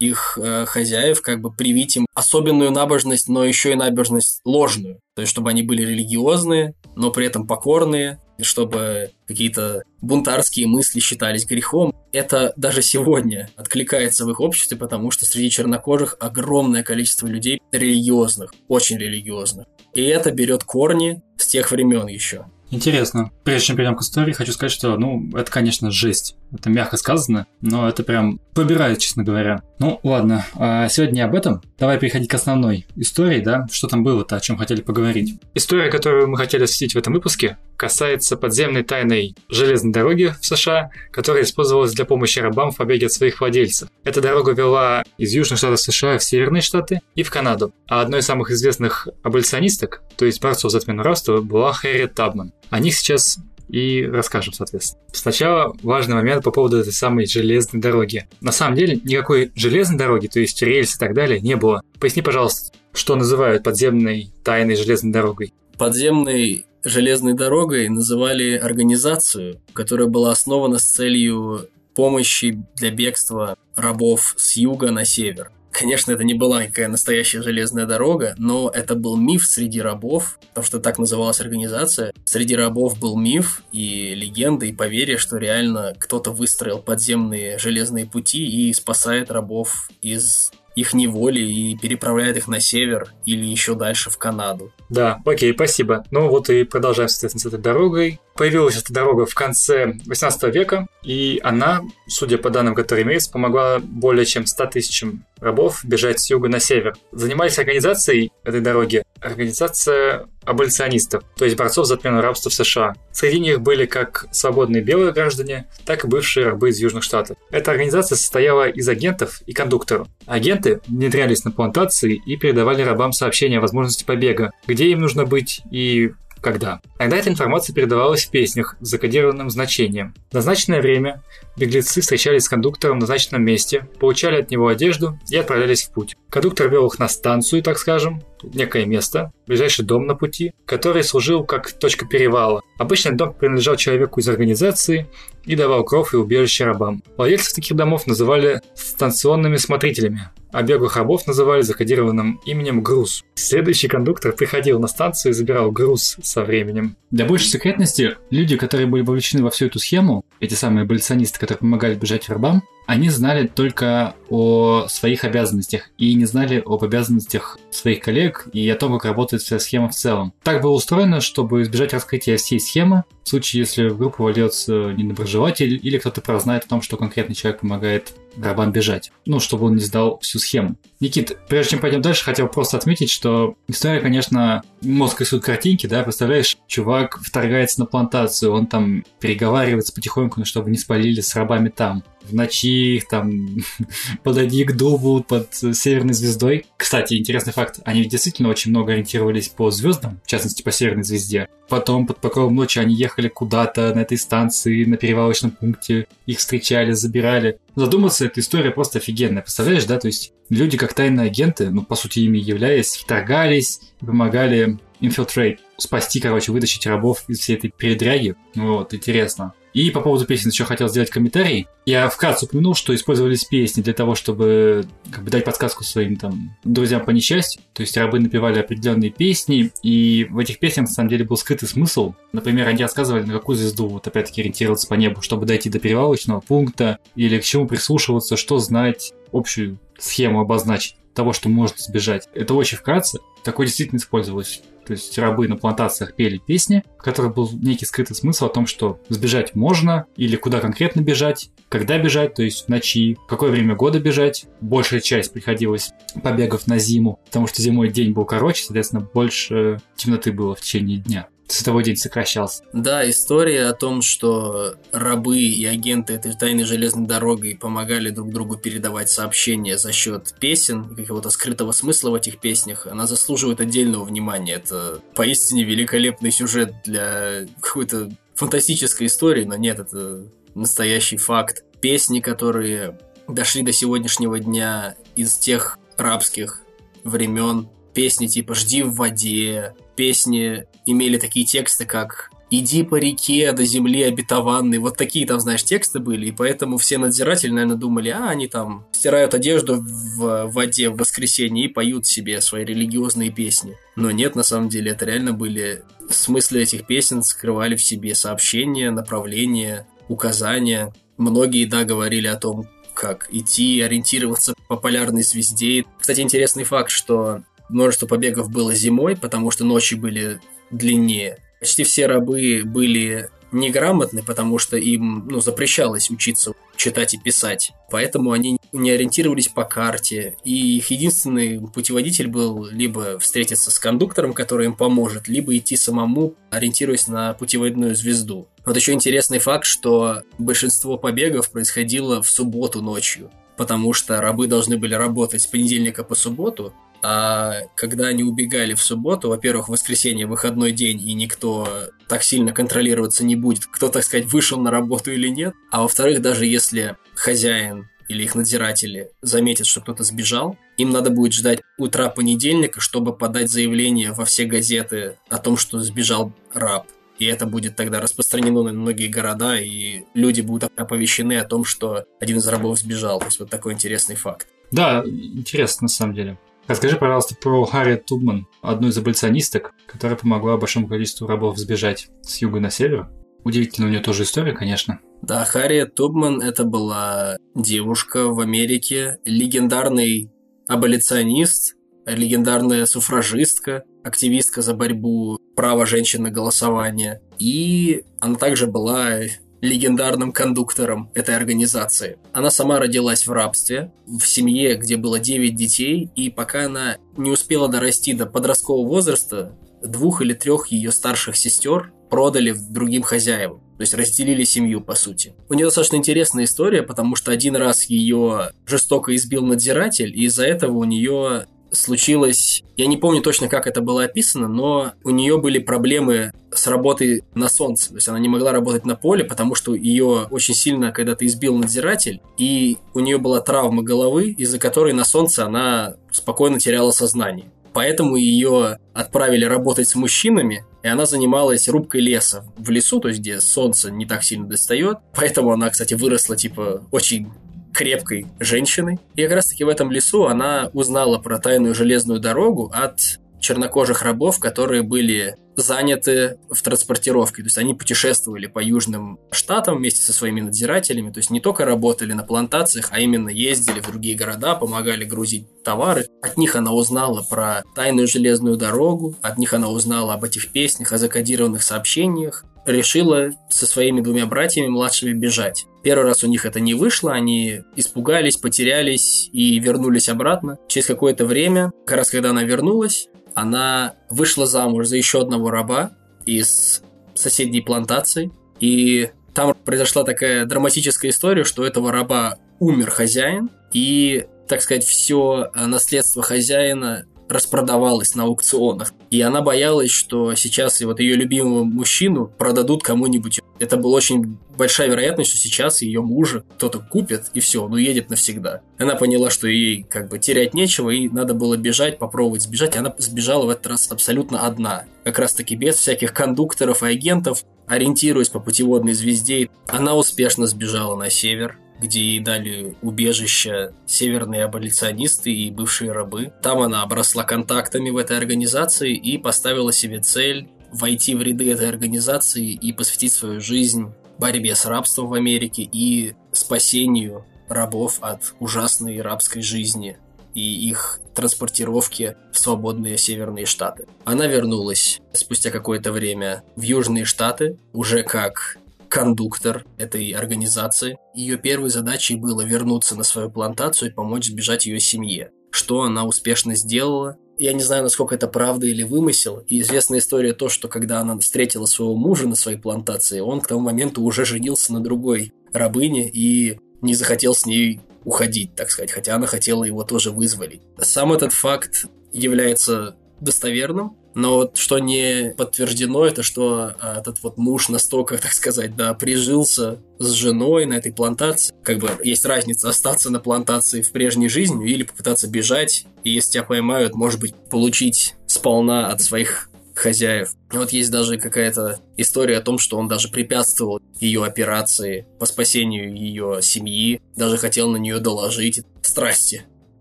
их 0.00 0.36
э, 0.40 0.64
хозяев, 0.66 1.22
как 1.22 1.40
бы 1.40 1.52
привить 1.52 1.96
им 1.96 2.06
особенную 2.14 2.70
набожность, 2.72 3.28
но 3.28 3.44
еще 3.44 3.72
и 3.72 3.76
набожность 3.76 4.40
ложную. 4.44 4.98
То 5.14 5.22
есть, 5.22 5.30
чтобы 5.30 5.50
они 5.50 5.62
были 5.62 5.82
религиозные, 5.82 6.74
но 6.96 7.10
при 7.10 7.26
этом 7.26 7.46
покорные, 7.46 8.18
чтобы 8.40 9.10
какие-то 9.26 9.82
бунтарские 10.00 10.66
мысли 10.66 11.00
считались 11.00 11.46
грехом. 11.46 11.94
Это 12.12 12.52
даже 12.56 12.82
сегодня 12.82 13.48
откликается 13.56 14.24
в 14.24 14.30
их 14.30 14.40
обществе, 14.40 14.76
потому 14.76 15.10
что 15.10 15.24
среди 15.24 15.50
чернокожих 15.50 16.16
огромное 16.18 16.82
количество 16.82 17.26
людей 17.26 17.60
религиозных, 17.70 18.52
очень 18.68 18.98
религиозных. 18.98 19.66
И 19.92 20.02
это 20.02 20.30
берет 20.30 20.64
корни 20.64 21.22
с 21.36 21.46
тех 21.46 21.70
времен 21.70 22.06
еще. 22.06 22.46
Интересно. 22.70 23.30
Прежде 23.44 23.66
чем 23.66 23.76
перейдем 23.76 23.96
к 23.96 24.02
истории, 24.02 24.32
хочу 24.32 24.52
сказать, 24.52 24.72
что, 24.72 24.96
ну, 24.96 25.30
это, 25.36 25.50
конечно, 25.50 25.90
жесть. 25.90 26.36
Это 26.52 26.70
мягко 26.70 26.96
сказано, 26.96 27.46
но 27.60 27.88
это 27.88 28.02
прям 28.02 28.38
побирает, 28.54 28.98
честно 28.98 29.24
говоря. 29.24 29.62
Ну, 29.78 29.98
ладно, 30.02 30.44
а 30.54 30.88
сегодня 30.88 31.14
не 31.14 31.20
об 31.22 31.34
этом. 31.34 31.62
Давай 31.78 31.98
переходить 31.98 32.28
к 32.28 32.34
основной 32.34 32.86
истории, 32.96 33.40
да? 33.40 33.66
Что 33.70 33.88
там 33.88 34.04
было-то, 34.04 34.36
о 34.36 34.40
чем 34.40 34.58
хотели 34.58 34.82
поговорить. 34.82 35.40
История, 35.54 35.90
которую 35.90 36.28
мы 36.28 36.36
хотели 36.36 36.64
осветить 36.64 36.94
в 36.94 36.98
этом 36.98 37.14
выпуске, 37.14 37.56
касается 37.76 38.36
подземной 38.36 38.82
тайной 38.82 39.34
железной 39.48 39.92
дороги 39.92 40.34
в 40.40 40.46
США, 40.46 40.90
которая 41.10 41.44
использовалась 41.44 41.92
для 41.94 42.04
помощи 42.04 42.38
рабам 42.38 42.70
в 42.70 42.76
побеге 42.76 43.06
от 43.06 43.12
своих 43.12 43.40
владельцев. 43.40 43.88
Эта 44.04 44.20
дорога 44.20 44.52
вела 44.52 45.02
из 45.18 45.32
южных 45.32 45.58
штатов 45.58 45.80
США 45.80 46.18
в 46.18 46.24
северные 46.24 46.62
штаты 46.62 47.00
и 47.14 47.22
в 47.22 47.30
Канаду. 47.30 47.72
А 47.88 48.02
одной 48.02 48.20
из 48.20 48.26
самых 48.26 48.50
известных 48.50 49.08
аболиционисток, 49.22 50.02
то 50.16 50.26
есть 50.26 50.40
борцов 50.40 50.70
за 50.70 50.78
отмену 50.78 51.02
рабства, 51.02 51.40
была 51.40 51.72
Хэрриет 51.72 52.14
Табман. 52.14 52.52
О 52.70 52.78
них 52.78 52.94
сейчас 52.94 53.38
и 53.72 54.04
расскажем, 54.04 54.52
соответственно. 54.52 55.02
Сначала 55.12 55.74
важный 55.82 56.14
момент 56.14 56.44
по 56.44 56.52
поводу 56.52 56.76
этой 56.76 56.92
самой 56.92 57.26
железной 57.26 57.80
дороги. 57.80 58.28
На 58.40 58.52
самом 58.52 58.76
деле 58.76 59.00
никакой 59.02 59.50
железной 59.56 59.98
дороги, 59.98 60.28
то 60.28 60.38
есть 60.38 60.60
рельс 60.62 60.94
и 60.94 60.98
так 60.98 61.14
далее, 61.14 61.40
не 61.40 61.56
было. 61.56 61.82
Поясни, 61.98 62.22
пожалуйста, 62.22 62.76
что 62.92 63.16
называют 63.16 63.64
подземной 63.64 64.30
тайной 64.44 64.76
железной 64.76 65.10
дорогой? 65.10 65.54
Подземной 65.78 66.66
железной 66.84 67.32
дорогой 67.32 67.88
называли 67.88 68.56
организацию, 68.56 69.58
которая 69.72 70.06
была 70.06 70.32
основана 70.32 70.78
с 70.78 70.84
целью 70.84 71.68
помощи 71.94 72.62
для 72.76 72.90
бегства 72.90 73.56
рабов 73.74 74.34
с 74.36 74.56
юга 74.56 74.90
на 74.90 75.06
север. 75.06 75.50
Конечно, 75.72 76.12
это 76.12 76.22
не 76.22 76.34
была 76.34 76.62
никакая 76.62 76.88
настоящая 76.88 77.42
железная 77.42 77.86
дорога, 77.86 78.34
но 78.36 78.70
это 78.72 78.94
был 78.94 79.16
миф 79.16 79.46
среди 79.46 79.80
рабов, 79.80 80.38
потому 80.50 80.64
что 80.64 80.78
так 80.80 80.98
называлась 80.98 81.40
организация. 81.40 82.12
Среди 82.24 82.54
рабов 82.54 83.00
был 83.00 83.18
миф 83.18 83.62
и 83.72 84.14
легенда, 84.14 84.66
и 84.66 84.72
поверье, 84.72 85.16
что 85.16 85.38
реально 85.38 85.94
кто-то 85.98 86.30
выстроил 86.30 86.78
подземные 86.78 87.58
железные 87.58 88.06
пути 88.06 88.44
и 88.46 88.72
спасает 88.74 89.30
рабов 89.30 89.88
из 90.02 90.52
их 90.74 90.94
неволи 90.94 91.40
и 91.40 91.76
переправляет 91.76 92.36
их 92.36 92.48
на 92.48 92.60
север 92.60 93.12
или 93.26 93.44
еще 93.44 93.74
дальше 93.74 94.10
в 94.10 94.18
Канаду. 94.18 94.72
Да, 94.88 95.20
окей, 95.24 95.52
спасибо. 95.54 96.04
Ну 96.10 96.28
вот 96.28 96.48
и 96.50 96.64
продолжаем, 96.64 97.08
соответственно, 97.08 97.40
с 97.40 97.46
этой 97.46 97.62
дорогой. 97.62 98.20
Появилась 98.36 98.76
эта 98.76 98.92
дорога 98.92 99.26
в 99.26 99.34
конце 99.34 99.94
18 100.06 100.54
века, 100.54 100.86
и 101.02 101.40
она, 101.42 101.82
судя 102.06 102.38
по 102.38 102.50
данным, 102.50 102.74
которые 102.74 103.04
имеются, 103.04 103.30
помогла 103.30 103.78
более 103.78 104.24
чем 104.24 104.46
100 104.46 104.66
тысячам 104.66 105.24
рабов 105.40 105.84
бежать 105.84 106.20
с 106.20 106.30
юга 106.30 106.48
на 106.48 106.60
север. 106.60 106.94
Занимались 107.10 107.58
организацией 107.58 108.30
этой 108.44 108.60
дороги 108.60 109.02
организация 109.20 110.26
аболиционистов, 110.44 111.22
то 111.36 111.44
есть 111.44 111.56
борцов 111.56 111.86
за 111.86 111.94
отмену 111.94 112.20
рабства 112.20 112.50
в 112.50 112.54
США. 112.54 112.94
Среди 113.12 113.38
них 113.38 113.60
были 113.60 113.86
как 113.86 114.26
свободные 114.32 114.82
белые 114.82 115.12
граждане, 115.12 115.66
так 115.84 116.04
и 116.04 116.08
бывшие 116.08 116.46
рабы 116.46 116.70
из 116.70 116.80
Южных 116.80 117.04
Штатов. 117.04 117.36
Эта 117.50 117.70
организация 117.70 118.16
состояла 118.16 118.68
из 118.68 118.88
агентов 118.88 119.42
и 119.46 119.52
кондукторов. 119.52 120.08
Агенты 120.26 120.80
внедрялись 120.88 121.44
на 121.44 121.52
плантации 121.52 122.20
и 122.26 122.36
передавали 122.36 122.82
рабам 122.82 123.12
сообщения 123.12 123.58
о 123.58 123.60
возможности 123.60 124.04
побега, 124.04 124.52
где 124.66 124.88
им 124.88 125.00
нужно 125.00 125.24
быть 125.24 125.62
и 125.70 126.12
когда. 126.42 126.80
Тогда 126.98 127.16
эта 127.16 127.30
информация 127.30 127.72
передавалась 127.72 128.24
в 128.26 128.30
песнях 128.30 128.76
с 128.80 128.88
закодированным 128.88 129.48
значением. 129.48 130.14
В 130.30 130.34
назначенное 130.34 130.82
время 130.82 131.22
беглецы 131.56 132.00
встречались 132.00 132.44
с 132.44 132.48
кондуктором 132.48 132.98
в 132.98 133.00
назначенном 133.00 133.42
месте, 133.42 133.88
получали 133.98 134.40
от 134.40 134.50
него 134.50 134.68
одежду 134.68 135.18
и 135.28 135.36
отправлялись 135.36 135.84
в 135.84 135.92
путь. 135.92 136.16
Кондуктор 136.30 136.68
вел 136.68 136.86
их 136.86 136.98
на 136.98 137.08
станцию, 137.08 137.62
так 137.62 137.78
скажем, 137.78 138.22
некое 138.42 138.86
место, 138.86 139.32
ближайший 139.46 139.84
дом 139.84 140.06
на 140.06 140.14
пути, 140.14 140.52
который 140.64 141.04
служил 141.04 141.44
как 141.44 141.70
точка 141.72 142.06
перевала. 142.06 142.62
Обычно 142.78 143.16
дом 143.16 143.34
принадлежал 143.34 143.76
человеку 143.76 144.20
из 144.20 144.28
организации 144.28 145.06
и 145.44 145.56
давал 145.56 145.84
кров 145.84 146.14
и 146.14 146.16
убежище 146.16 146.64
рабам. 146.64 147.02
Владельцев 147.16 147.54
таких 147.54 147.76
домов 147.76 148.06
называли 148.06 148.62
станционными 148.74 149.56
смотрителями, 149.56 150.30
а 150.52 150.62
беглых 150.62 150.96
рабов 150.96 151.26
называли 151.26 151.62
закодированным 151.62 152.40
именем 152.44 152.82
груз. 152.82 153.24
Следующий 153.34 153.88
кондуктор 153.88 154.32
приходил 154.32 154.78
на 154.78 154.86
станцию 154.86 155.32
и 155.32 155.34
забирал 155.34 155.70
груз 155.70 156.16
со 156.22 156.44
временем. 156.44 156.96
Для 157.10 157.24
большей 157.24 157.48
секретности, 157.48 158.16
люди, 158.30 158.56
которые 158.56 158.86
были 158.86 159.02
вовлечены 159.02 159.42
во 159.42 159.50
всю 159.50 159.66
эту 159.66 159.78
схему, 159.78 160.24
эти 160.40 160.54
самые 160.54 160.82
аболиционисты, 160.82 161.40
которые 161.42 161.58
помогали 161.58 161.96
бежать 161.96 162.28
рабам, 162.28 162.62
они 162.86 163.08
знали 163.10 163.48
только 163.48 164.14
о 164.28 164.86
своих 164.88 165.24
обязанностях 165.24 165.90
и 165.98 166.14
не 166.14 166.24
знали 166.24 166.62
об 166.64 166.84
обязанностях 166.84 167.58
своих 167.70 168.00
коллег 168.00 168.46
и 168.52 168.68
о 168.68 168.76
том, 168.76 168.92
как 168.92 169.06
работает 169.06 169.42
вся 169.42 169.58
схема 169.58 169.88
в 169.88 169.94
целом. 169.94 170.32
Так 170.44 170.62
было 170.62 170.70
устроено, 170.70 171.20
чтобы 171.20 171.62
избежать 171.62 171.94
раскрытия 171.94 172.36
всей 172.36 172.60
схемы, 172.60 173.02
в 173.24 173.28
случае, 173.28 173.60
если 173.60 173.88
в 173.88 173.98
группу 173.98 174.22
вольется 174.22 174.92
недоброжелатель 174.92 175.80
или 175.82 175.98
кто-то 175.98 176.20
прознает 176.20 176.64
о 176.64 176.68
том, 176.68 176.82
что 176.82 176.96
конкретный 176.96 177.34
человек 177.34 177.60
помогает 177.60 178.12
рабам 178.40 178.70
бежать. 178.70 179.10
Ну, 179.26 179.40
чтобы 179.40 179.66
он 179.66 179.74
не 179.74 179.82
сдал 179.82 180.20
всю 180.20 180.38
схему. 180.38 180.76
Никит, 181.02 181.36
прежде 181.48 181.72
чем 181.72 181.80
пойдем 181.80 182.00
дальше, 182.00 182.22
хотел 182.22 182.46
просто 182.46 182.76
отметить, 182.76 183.10
что 183.10 183.56
история, 183.66 183.98
конечно, 183.98 184.62
мозг 184.82 185.20
рисует 185.20 185.42
картинки, 185.42 185.88
да, 185.88 186.04
представляешь, 186.04 186.56
чувак 186.68 187.18
вторгается 187.20 187.80
на 187.80 187.86
плантацию, 187.86 188.52
он 188.52 188.68
там 188.68 189.04
переговаривается 189.18 189.92
потихоньку, 189.92 190.38
ну, 190.38 190.46
чтобы 190.46 190.70
не 190.70 190.78
спалили 190.78 191.20
с 191.20 191.34
рабами 191.34 191.70
там 191.70 192.04
в 192.22 192.32
ночи, 192.32 192.96
их 192.96 193.08
там, 193.08 193.56
подойди 194.22 194.64
к 194.64 194.76
дубу 194.76 195.24
под 195.26 195.52
северной 195.52 196.14
звездой. 196.14 196.66
Кстати, 196.76 197.14
интересный 197.14 197.52
факт, 197.52 197.80
они 197.84 198.04
действительно 198.04 198.48
очень 198.48 198.70
много 198.70 198.92
ориентировались 198.92 199.48
по 199.48 199.72
звездам, 199.72 200.20
в 200.24 200.28
частности, 200.28 200.62
по 200.62 200.70
северной 200.70 201.02
звезде. 201.02 201.48
Потом 201.68 202.06
под 202.06 202.18
покровом 202.18 202.54
ночи 202.54 202.78
они 202.78 202.94
ехали 202.94 203.28
куда-то 203.28 203.94
на 203.94 204.00
этой 204.00 204.18
станции, 204.18 204.84
на 204.84 204.96
перевалочном 204.96 205.52
пункте, 205.52 206.06
их 206.26 206.38
встречали, 206.38 206.92
забирали. 206.92 207.58
Задуматься, 207.74 208.26
эта 208.26 208.40
история 208.40 208.70
просто 208.70 208.98
офигенная, 208.98 209.42
представляешь, 209.42 209.84
да? 209.84 209.98
То 209.98 210.06
есть 210.06 210.32
люди, 210.52 210.76
как 210.76 210.92
тайные 210.92 211.26
агенты, 211.26 211.70
ну, 211.70 211.82
по 211.82 211.96
сути, 211.96 212.20
ими 212.20 212.38
являясь, 212.38 212.96
вторгались 212.96 213.80
помогали 214.00 214.78
infiltrate, 215.00 215.58
спасти, 215.78 216.20
короче, 216.20 216.52
вытащить 216.52 216.86
рабов 216.86 217.24
из 217.28 217.40
всей 217.40 217.56
этой 217.56 217.70
передряги. 217.70 218.36
Вот, 218.54 218.92
интересно. 218.94 219.54
И 219.72 219.90
по 219.90 220.02
поводу 220.02 220.26
песен 220.26 220.50
еще 220.50 220.64
хотел 220.64 220.88
сделать 220.88 221.08
комментарий. 221.08 221.66
Я 221.86 222.08
вкратце 222.10 222.44
упомянул, 222.44 222.74
что 222.74 222.94
использовались 222.94 223.44
песни 223.44 223.80
для 223.80 223.94
того, 223.94 224.14
чтобы 224.14 224.84
как 225.10 225.24
бы, 225.24 225.30
дать 225.30 225.46
подсказку 225.46 225.82
своим 225.82 226.16
там 226.16 226.54
друзьям 226.62 227.04
по 227.04 227.10
несчастью. 227.10 227.62
То 227.72 227.80
есть 227.80 227.96
рабы 227.96 228.20
напевали 228.20 228.60
определенные 228.60 229.10
песни, 229.10 229.72
и 229.82 230.26
в 230.28 230.38
этих 230.38 230.58
песнях 230.58 230.88
на 230.88 230.92
самом 230.92 231.08
деле 231.08 231.24
был 231.24 231.38
скрытый 231.38 231.68
смысл. 231.68 232.14
Например, 232.32 232.68
они 232.68 232.82
рассказывали, 232.82 233.22
на 233.22 233.32
какую 233.32 233.56
звезду 233.56 233.88
вот 233.88 234.06
опять-таки 234.06 234.42
ориентироваться 234.42 234.86
по 234.86 234.94
небу, 234.94 235.22
чтобы 235.22 235.46
дойти 235.46 235.70
до 235.70 235.78
перевалочного 235.78 236.40
пункта, 236.40 236.98
или 237.16 237.38
к 237.38 237.44
чему 237.44 237.66
прислушиваться, 237.66 238.36
что 238.36 238.58
знать, 238.58 239.14
общую 239.32 239.78
схему 240.02 240.40
обозначить 240.40 240.96
того, 241.14 241.32
что 241.32 241.48
может 241.48 241.78
сбежать. 241.78 242.28
Это 242.34 242.54
очень 242.54 242.78
вкратце. 242.78 243.18
Такое 243.44 243.66
действительно 243.66 243.98
использовалось 243.98 244.62
то 244.84 244.94
есть 244.94 245.16
рабы 245.16 245.46
на 245.46 245.56
плантациях 245.56 246.14
пели 246.14 246.38
песни, 246.38 246.82
в 246.98 247.02
которых 247.02 247.34
был 247.34 247.48
некий 247.52 247.86
скрытый 247.86 248.16
смысл 248.16 248.46
о 248.46 248.48
том, 248.48 248.66
что 248.66 248.98
сбежать 249.08 249.54
можно, 249.54 250.06
или 250.16 250.36
куда 250.36 250.60
конкретно 250.60 251.00
бежать, 251.02 251.50
когда 251.68 251.98
бежать, 251.98 252.34
то 252.34 252.42
есть 252.42 252.64
в 252.64 252.68
ночи, 252.68 253.16
какое 253.28 253.50
время 253.50 253.76
года 253.76 254.00
бежать. 254.00 254.46
Большая 254.60 255.00
часть 255.00 255.32
приходилась 255.32 255.92
побегов 256.22 256.66
на 256.66 256.78
зиму, 256.78 257.20
потому 257.26 257.46
что 257.46 257.62
зимой 257.62 257.90
день 257.90 258.12
был 258.12 258.24
короче, 258.24 258.64
соответственно, 258.64 259.02
больше 259.02 259.80
темноты 259.96 260.32
было 260.32 260.54
в 260.54 260.60
течение 260.60 260.98
дня 260.98 261.28
световой 261.52 261.84
день 261.84 261.96
сокращался. 261.96 262.62
Да, 262.72 263.08
история 263.08 263.66
о 263.66 263.74
том, 263.74 264.02
что 264.02 264.74
рабы 264.92 265.38
и 265.38 265.64
агенты 265.64 266.14
этой 266.14 266.34
тайной 266.34 266.64
железной 266.64 267.06
дороги 267.06 267.54
помогали 267.54 268.10
друг 268.10 268.30
другу 268.30 268.56
передавать 268.56 269.10
сообщения 269.10 269.78
за 269.78 269.92
счет 269.92 270.34
песен, 270.40 270.94
какого-то 270.94 271.30
скрытого 271.30 271.72
смысла 271.72 272.10
в 272.10 272.14
этих 272.14 272.38
песнях, 272.38 272.86
она 272.86 273.06
заслуживает 273.06 273.60
отдельного 273.60 274.04
внимания. 274.04 274.54
Это 274.54 275.00
поистине 275.14 275.64
великолепный 275.64 276.30
сюжет 276.30 276.72
для 276.84 277.46
какой-то 277.60 278.10
фантастической 278.34 279.06
истории, 279.06 279.44
но 279.44 279.56
нет, 279.56 279.78
это 279.78 280.24
настоящий 280.54 281.16
факт. 281.16 281.64
Песни, 281.80 282.20
которые 282.20 282.98
дошли 283.28 283.62
до 283.62 283.72
сегодняшнего 283.72 284.38
дня 284.38 284.94
из 285.16 285.36
тех 285.36 285.78
рабских 285.96 286.60
времен, 287.04 287.68
песни 287.94 288.26
типа 288.26 288.54
«Жди 288.54 288.82
в 288.82 288.94
воде», 288.94 289.74
песни 289.94 290.66
имели 290.86 291.18
такие 291.18 291.46
тексты, 291.46 291.84
как 291.84 292.30
«Иди 292.50 292.82
по 292.82 292.96
реке 292.96 293.52
до 293.52 293.64
земли 293.64 294.02
обетованной». 294.02 294.78
Вот 294.78 294.98
такие 294.98 295.26
там, 295.26 295.40
знаешь, 295.40 295.64
тексты 295.64 296.00
были, 296.00 296.26
и 296.26 296.32
поэтому 296.32 296.76
все 296.76 296.98
надзиратели, 296.98 297.50
наверное, 297.50 297.76
думали, 297.76 298.10
а, 298.10 298.28
они 298.28 298.46
там 298.46 298.86
стирают 298.92 299.32
одежду 299.32 299.82
в 299.82 300.48
воде 300.48 300.90
в 300.90 300.96
воскресенье 300.96 301.64
и 301.64 301.68
поют 301.68 302.06
себе 302.06 302.40
свои 302.40 302.64
религиозные 302.64 303.30
песни. 303.30 303.76
Но 303.96 304.10
нет, 304.10 304.34
на 304.34 304.42
самом 304.42 304.68
деле, 304.68 304.92
это 304.92 305.06
реально 305.06 305.32
были... 305.32 305.82
Смыслы 306.10 306.62
этих 306.62 306.86
песен 306.86 307.22
скрывали 307.22 307.74
в 307.74 307.82
себе 307.82 308.14
сообщения, 308.14 308.90
направления, 308.90 309.86
указания. 310.08 310.92
Многие, 311.16 311.64
да, 311.64 311.84
говорили 311.84 312.26
о 312.26 312.36
том, 312.36 312.68
как 312.92 313.28
идти, 313.32 313.80
ориентироваться 313.80 314.54
по 314.68 314.76
полярной 314.76 315.22
звезде. 315.22 315.84
Кстати, 315.98 316.20
интересный 316.20 316.64
факт, 316.64 316.90
что 316.90 317.42
множество 317.72 318.06
побегов 318.06 318.50
было 318.50 318.74
зимой, 318.74 319.16
потому 319.16 319.50
что 319.50 319.64
ночи 319.64 319.94
были 319.94 320.40
длиннее. 320.70 321.38
Почти 321.60 321.84
все 321.84 322.06
рабы 322.06 322.62
были 322.64 323.30
неграмотны, 323.52 324.22
потому 324.22 324.58
что 324.58 324.76
им 324.76 325.26
ну, 325.28 325.40
запрещалось 325.40 326.10
учиться 326.10 326.52
читать 326.76 327.14
и 327.14 327.18
писать. 327.18 327.72
Поэтому 327.90 328.32
они 328.32 328.58
не 328.72 328.90
ориентировались 328.90 329.48
по 329.48 329.64
карте. 329.64 330.36
И 330.42 330.78
их 330.78 330.90
единственный 330.90 331.60
путеводитель 331.60 332.28
был 332.28 332.64
либо 332.66 333.18
встретиться 333.18 333.70
с 333.70 333.78
кондуктором, 333.78 334.32
который 334.32 334.66
им 334.66 334.74
поможет, 334.74 335.28
либо 335.28 335.56
идти 335.56 335.76
самому, 335.76 336.34
ориентируясь 336.50 337.06
на 337.06 337.34
путеводную 337.34 337.94
звезду. 337.94 338.48
Вот 338.64 338.76
еще 338.76 338.92
интересный 338.92 339.38
факт, 339.38 339.64
что 339.64 340.22
большинство 340.38 340.96
побегов 340.96 341.50
происходило 341.50 342.22
в 342.22 342.28
субботу 342.28 342.80
ночью, 342.80 343.30
потому 343.56 343.92
что 343.92 344.20
рабы 344.20 344.46
должны 344.46 344.78
были 344.78 344.94
работать 344.94 345.42
с 345.42 345.46
понедельника 345.46 346.04
по 346.04 346.14
субботу, 346.14 346.72
а 347.02 347.62
когда 347.74 348.06
они 348.06 348.22
убегали 348.22 348.74
в 348.74 348.82
субботу, 348.82 349.28
во-первых, 349.28 349.68
воскресенье 349.68 350.26
выходной 350.26 350.72
день, 350.72 351.00
и 351.00 351.12
никто 351.14 351.68
так 352.08 352.22
сильно 352.22 352.52
контролироваться 352.52 353.24
не 353.24 353.36
будет, 353.36 353.66
кто, 353.66 353.88
так 353.88 354.04
сказать, 354.04 354.26
вышел 354.26 354.60
на 354.60 354.70
работу 354.70 355.10
или 355.10 355.28
нет. 355.28 355.54
А 355.70 355.82
во-вторых, 355.82 356.22
даже 356.22 356.46
если 356.46 356.96
хозяин 357.14 357.88
или 358.08 358.24
их 358.24 358.34
надзиратели 358.34 359.10
заметят, 359.22 359.66
что 359.66 359.80
кто-то 359.80 360.04
сбежал, 360.04 360.56
им 360.76 360.90
надо 360.90 361.10
будет 361.10 361.32
ждать 361.32 361.60
утра 361.78 362.08
понедельника, 362.08 362.80
чтобы 362.80 363.16
подать 363.16 363.50
заявление 363.50 364.12
во 364.12 364.24
все 364.24 364.44
газеты 364.44 365.16
о 365.28 365.38
том, 365.38 365.56
что 365.56 365.80
сбежал 365.80 366.32
раб. 366.52 366.86
И 367.18 367.24
это 367.24 367.46
будет 367.46 367.76
тогда 367.76 368.00
распространено 368.00 368.62
на 368.62 368.72
многие 368.72 369.06
города, 369.06 369.56
и 369.56 370.04
люди 370.14 370.40
будут 370.40 370.72
оповещены 370.76 371.38
о 371.38 371.44
том, 371.44 371.64
что 371.64 372.04
один 372.20 372.38
из 372.38 372.48
рабов 372.48 372.78
сбежал. 372.78 373.20
То 373.20 373.26
есть 373.26 373.38
вот 373.38 373.50
такой 373.50 373.74
интересный 373.74 374.16
факт. 374.16 374.48
Да, 374.70 375.04
интересно 375.04 375.84
на 375.84 375.88
самом 375.88 376.14
деле. 376.14 376.38
Расскажи, 376.66 376.96
пожалуйста, 376.96 377.34
про 377.34 377.64
Харриет 377.64 378.06
Тубман, 378.06 378.46
одну 378.62 378.88
из 378.88 378.96
аболиционисток, 378.96 379.74
которая 379.86 380.16
помогла 380.16 380.56
большому 380.56 380.86
количеству 380.86 381.26
рабов 381.26 381.58
сбежать 381.58 382.08
с 382.22 382.38
юга 382.38 382.60
на 382.60 382.70
север. 382.70 383.08
Удивительно, 383.44 383.88
у 383.88 383.90
нее 383.90 384.00
тоже 384.00 384.22
история, 384.22 384.52
конечно. 384.52 385.00
Да, 385.22 385.44
Харриет 385.44 385.94
Тубман– 385.94 386.40
это 386.42 386.64
была 386.64 387.36
девушка 387.54 388.28
в 388.28 388.38
Америке, 388.40 389.18
легендарный 389.24 390.30
аболиционист, 390.68 391.74
легендарная 392.06 392.86
суфражистка, 392.86 393.82
активистка 394.04 394.62
за 394.62 394.74
борьбу 394.74 395.38
права 395.56 395.86
женщин 395.86 396.22
на 396.22 396.30
голосование. 396.30 397.20
И 397.38 398.04
она 398.20 398.36
также 398.36 398.66
была 398.66 399.20
легендарным 399.62 400.32
кондуктором 400.32 401.10
этой 401.14 401.36
организации. 401.36 402.18
Она 402.32 402.50
сама 402.50 402.78
родилась 402.78 403.26
в 403.26 403.32
рабстве, 403.32 403.92
в 404.06 404.26
семье, 404.26 404.74
где 404.74 404.96
было 404.96 405.18
9 405.18 405.54
детей, 405.54 406.10
и 406.14 406.28
пока 406.28 406.66
она 406.66 406.98
не 407.16 407.30
успела 407.30 407.68
дорасти 407.68 408.12
до 408.12 408.26
подросткового 408.26 408.86
возраста, 408.86 409.56
двух 409.82 410.20
или 410.20 410.34
трех 410.34 410.66
ее 410.68 410.90
старших 410.92 411.36
сестер 411.36 411.92
продали 412.10 412.54
другим 412.70 413.02
хозяевам. 413.02 413.60
То 413.78 413.82
есть 413.82 413.94
разделили 413.94 414.44
семью, 414.44 414.80
по 414.80 414.94
сути. 414.94 415.34
У 415.48 415.54
нее 415.54 415.66
достаточно 415.66 415.96
интересная 415.96 416.44
история, 416.44 416.82
потому 416.82 417.16
что 417.16 417.32
один 417.32 417.56
раз 417.56 417.84
ее 417.84 418.50
жестоко 418.66 419.14
избил 419.14 419.46
надзиратель, 419.46 420.12
и 420.14 420.24
из-за 420.24 420.44
этого 420.44 420.76
у 420.76 420.84
нее 420.84 421.46
случилось, 421.72 422.62
я 422.76 422.86
не 422.86 422.96
помню 422.96 423.22
точно, 423.22 423.48
как 423.48 423.66
это 423.66 423.80
было 423.80 424.04
описано, 424.04 424.48
но 424.48 424.92
у 425.04 425.10
нее 425.10 425.38
были 425.38 425.58
проблемы 425.58 426.32
с 426.52 426.66
работой 426.66 427.24
на 427.34 427.48
солнце. 427.48 427.90
То 427.90 427.94
есть 427.96 428.08
она 428.08 428.18
не 428.18 428.28
могла 428.28 428.52
работать 428.52 428.84
на 428.84 428.94
поле, 428.94 429.24
потому 429.24 429.54
что 429.54 429.74
ее 429.74 430.26
очень 430.30 430.54
сильно 430.54 430.92
когда-то 430.92 431.26
избил 431.26 431.56
надзиратель, 431.56 432.20
и 432.36 432.78
у 432.94 433.00
нее 433.00 433.18
была 433.18 433.40
травма 433.40 433.82
головы, 433.82 434.30
из-за 434.30 434.58
которой 434.58 434.92
на 434.92 435.04
солнце 435.04 435.44
она 435.44 435.96
спокойно 436.10 436.60
теряла 436.60 436.90
сознание. 436.90 437.50
Поэтому 437.72 438.16
ее 438.16 438.78
отправили 438.92 439.46
работать 439.46 439.88
с 439.88 439.94
мужчинами, 439.94 440.64
и 440.82 440.88
она 440.88 441.06
занималась 441.06 441.68
рубкой 441.68 442.02
леса 442.02 442.44
в 442.58 442.68
лесу, 442.70 443.00
то 443.00 443.08
есть 443.08 443.20
где 443.20 443.40
солнце 443.40 443.90
не 443.90 444.04
так 444.04 444.22
сильно 444.22 444.46
достает. 444.46 444.98
Поэтому 445.14 445.52
она, 445.52 445.70
кстати, 445.70 445.94
выросла 445.94 446.36
типа 446.36 446.86
очень 446.90 447.28
крепкой 447.72 448.26
женщиной. 448.38 448.98
И 449.14 449.22
как 449.22 449.32
раз-таки 449.32 449.64
в 449.64 449.68
этом 449.68 449.90
лесу 449.90 450.26
она 450.26 450.70
узнала 450.72 451.18
про 451.18 451.38
тайную 451.38 451.74
железную 451.74 452.20
дорогу 452.20 452.70
от 452.74 453.00
чернокожих 453.40 454.02
рабов, 454.02 454.38
которые 454.38 454.82
были 454.82 455.36
заняты 455.56 456.38
в 456.48 456.62
транспортировке. 456.62 457.42
То 457.42 457.46
есть 457.46 457.58
они 457.58 457.74
путешествовали 457.74 458.46
по 458.46 458.60
южным 458.60 459.18
штатам 459.30 459.76
вместе 459.76 460.02
со 460.02 460.12
своими 460.12 460.40
надзирателями. 460.40 461.12
То 461.12 461.18
есть 461.18 461.30
не 461.30 461.40
только 461.40 461.64
работали 461.64 462.12
на 462.14 462.22
плантациях, 462.22 462.88
а 462.90 463.00
именно 463.00 463.28
ездили 463.28 463.80
в 463.80 463.86
другие 463.86 464.16
города, 464.16 464.54
помогали 464.54 465.04
грузить 465.04 465.62
товары. 465.62 466.06
От 466.22 466.38
них 466.38 466.56
она 466.56 466.72
узнала 466.72 467.22
про 467.28 467.64
тайную 467.74 468.08
железную 468.08 468.56
дорогу, 468.56 469.16
от 469.20 469.36
них 469.36 469.52
она 469.52 469.68
узнала 469.68 470.14
об 470.14 470.24
этих 470.24 470.48
песнях, 470.52 470.92
о 470.92 470.98
закодированных 470.98 471.62
сообщениях. 471.62 472.44
Решила 472.64 473.30
со 473.48 473.66
своими 473.66 474.00
двумя 474.00 474.26
братьями 474.26 474.68
младшими 474.68 475.12
бежать. 475.12 475.66
Первый 475.82 476.06
раз 476.06 476.22
у 476.22 476.28
них 476.28 476.46
это 476.46 476.60
не 476.60 476.74
вышло, 476.74 477.12
они 477.12 477.62
испугались, 477.74 478.36
потерялись 478.36 479.28
и 479.32 479.58
вернулись 479.58 480.08
обратно. 480.08 480.58
Через 480.68 480.86
какое-то 480.86 481.26
время, 481.26 481.72
как 481.84 481.98
раз 481.98 482.10
когда 482.10 482.30
она 482.30 482.44
вернулась, 482.44 483.08
она 483.34 483.94
вышла 484.10 484.46
замуж 484.46 484.86
за 484.86 484.96
еще 484.96 485.22
одного 485.22 485.50
раба 485.50 485.92
из 486.24 486.82
соседней 487.14 487.62
плантации, 487.62 488.30
и 488.60 489.10
там 489.34 489.54
произошла 489.64 490.04
такая 490.04 490.44
драматическая 490.44 491.10
история, 491.10 491.44
что 491.44 491.62
у 491.62 491.64
этого 491.64 491.90
раба 491.90 492.38
умер 492.60 492.90
хозяин, 492.90 493.50
и, 493.72 494.26
так 494.46 494.62
сказать, 494.62 494.84
все 494.84 495.50
наследство 495.54 496.22
хозяина 496.22 497.06
распродавалась 497.32 498.14
на 498.14 498.24
аукционах. 498.24 498.92
И 499.10 499.20
она 499.20 499.42
боялась, 499.42 499.90
что 499.90 500.34
сейчас 500.34 500.80
вот 500.82 501.00
ее 501.00 501.16
любимого 501.16 501.64
мужчину 501.64 502.32
продадут 502.38 502.82
кому-нибудь. 502.82 503.40
Это 503.58 503.76
была 503.76 503.96
очень 503.96 504.38
большая 504.56 504.88
вероятность, 504.88 505.30
что 505.30 505.38
сейчас 505.38 505.82
ее 505.82 506.02
мужа 506.02 506.44
кто-то 506.56 506.80
купит, 506.80 507.26
и 507.34 507.40
все, 507.40 507.64
он 507.64 507.72
уедет 507.74 508.10
навсегда. 508.10 508.62
Она 508.78 508.96
поняла, 508.96 509.30
что 509.30 509.46
ей 509.46 509.84
как 509.84 510.08
бы 510.08 510.18
терять 510.18 510.54
нечего, 510.54 510.90
и 510.90 511.08
надо 511.08 511.34
было 511.34 511.56
бежать, 511.56 511.98
попробовать 511.98 512.42
сбежать. 512.42 512.74
И 512.74 512.78
она 512.78 512.94
сбежала 512.98 513.46
в 513.46 513.50
этот 513.50 513.66
раз 513.68 513.90
абсолютно 513.90 514.46
одна. 514.46 514.84
Как 515.04 515.18
раз 515.18 515.32
таки 515.32 515.54
без 515.54 515.76
всяких 515.76 516.12
кондукторов 516.12 516.82
и 516.82 516.86
агентов, 516.86 517.44
ориентируясь 517.66 518.28
по 518.28 518.40
путеводной 518.40 518.92
звезде. 518.92 519.48
Она 519.66 519.94
успешно 519.94 520.46
сбежала 520.46 520.96
на 520.96 521.10
север, 521.10 521.58
где 521.82 522.00
ей 522.00 522.20
дали 522.20 522.76
убежище 522.80 523.74
северные 523.86 524.44
аболиционисты 524.44 525.32
и 525.32 525.50
бывшие 525.50 525.90
рабы. 525.90 526.32
Там 526.40 526.60
она 526.60 526.82
обросла 526.82 527.24
контактами 527.24 527.90
в 527.90 527.96
этой 527.96 528.16
организации 528.16 528.94
и 528.94 529.18
поставила 529.18 529.72
себе 529.72 530.00
цель 530.00 530.48
войти 530.72 531.14
в 531.14 531.22
ряды 531.22 531.50
этой 531.50 531.68
организации 531.68 532.52
и 532.52 532.72
посвятить 532.72 533.12
свою 533.12 533.40
жизнь 533.40 533.92
борьбе 534.18 534.54
с 534.54 534.64
рабством 534.64 535.08
в 535.08 535.14
Америке 535.14 535.68
и 535.70 536.14
спасению 536.30 537.26
рабов 537.48 537.98
от 538.00 538.34
ужасной 538.38 539.00
рабской 539.00 539.42
жизни 539.42 539.98
и 540.34 540.68
их 540.68 541.00
транспортировки 541.14 542.16
в 542.32 542.38
свободные 542.38 542.96
северные 542.96 543.44
штаты. 543.44 543.86
Она 544.04 544.26
вернулась 544.26 545.00
спустя 545.12 545.50
какое-то 545.50 545.92
время 545.92 546.42
в 546.56 546.62
Южные 546.62 547.04
Штаты 547.04 547.58
уже 547.72 548.02
как 548.02 548.56
кондуктор 548.92 549.64
этой 549.78 550.10
организации. 550.10 550.98
Ее 551.14 551.38
первой 551.38 551.70
задачей 551.70 552.16
было 552.16 552.42
вернуться 552.42 552.94
на 552.94 553.04
свою 553.04 553.30
плантацию 553.30 553.90
и 553.90 553.94
помочь 553.94 554.26
сбежать 554.26 554.66
ее 554.66 554.80
семье. 554.80 555.30
Что 555.50 555.80
она 555.80 556.04
успешно 556.04 556.54
сделала. 556.54 557.16
Я 557.38 557.54
не 557.54 557.62
знаю, 557.62 557.84
насколько 557.84 558.14
это 558.14 558.28
правда 558.28 558.66
или 558.66 558.82
вымысел. 558.82 559.38
И 559.48 559.62
известная 559.62 560.00
история 560.00 560.34
то, 560.34 560.50
что 560.50 560.68
когда 560.68 561.00
она 561.00 561.18
встретила 561.18 561.64
своего 561.64 561.96
мужа 561.96 562.28
на 562.28 562.34
своей 562.34 562.58
плантации, 562.58 563.20
он 563.20 563.40
к 563.40 563.46
тому 563.46 563.62
моменту 563.62 564.02
уже 564.02 564.26
женился 564.26 564.74
на 564.74 564.80
другой 564.80 565.32
рабыне 565.54 566.10
и 566.10 566.60
не 566.82 566.94
захотел 566.94 567.34
с 567.34 567.46
ней 567.46 567.80
уходить, 568.04 568.54
так 568.54 568.70
сказать, 568.70 568.92
хотя 568.92 569.14
она 569.14 569.26
хотела 569.26 569.64
его 569.64 569.84
тоже 569.84 570.10
вызволить. 570.10 570.60
Сам 570.78 571.14
этот 571.14 571.32
факт 571.32 571.86
является 572.12 572.96
достоверным, 573.20 573.96
но 574.14 574.36
вот 574.36 574.56
что 574.56 574.78
не 574.78 575.34
подтверждено, 575.36 576.06
это 576.06 576.22
что 576.22 576.74
а, 576.80 576.98
этот 577.00 577.22
вот 577.22 577.38
муж 577.38 577.68
настолько, 577.68 578.18
так 578.22 578.32
сказать, 578.32 578.76
да, 578.76 578.94
прижился 578.94 579.78
с 579.98 580.10
женой 580.10 580.66
на 580.66 580.74
этой 580.74 580.92
плантации. 580.92 581.54
Как 581.62 581.78
бы 581.78 581.90
есть 582.02 582.24
разница 582.24 582.68
остаться 582.68 583.10
на 583.10 583.20
плантации 583.20 583.82
в 583.82 583.92
прежней 583.92 584.28
жизни 584.28 584.68
или 584.68 584.82
попытаться 584.82 585.28
бежать, 585.28 585.86
и 586.04 586.10
если 586.10 586.32
тебя 586.32 586.42
поймают, 586.44 586.94
может 586.94 587.20
быть, 587.20 587.34
получить 587.50 588.14
сполна 588.26 588.88
от 588.88 589.00
своих 589.00 589.48
хозяев. 589.74 590.34
Вот 590.52 590.70
есть 590.70 590.90
даже 590.90 591.18
какая-то 591.18 591.80
история 591.96 592.38
о 592.38 592.42
том, 592.42 592.58
что 592.58 592.76
он 592.76 592.88
даже 592.88 593.08
препятствовал 593.08 593.80
ее 593.98 594.24
операции 594.24 595.06
по 595.18 595.24
спасению 595.24 595.96
ее 595.96 596.40
семьи, 596.42 597.00
даже 597.16 597.38
хотел 597.38 597.70
на 597.70 597.78
нее 597.78 597.98
доложить. 597.98 598.62
Страсти. 598.82 599.44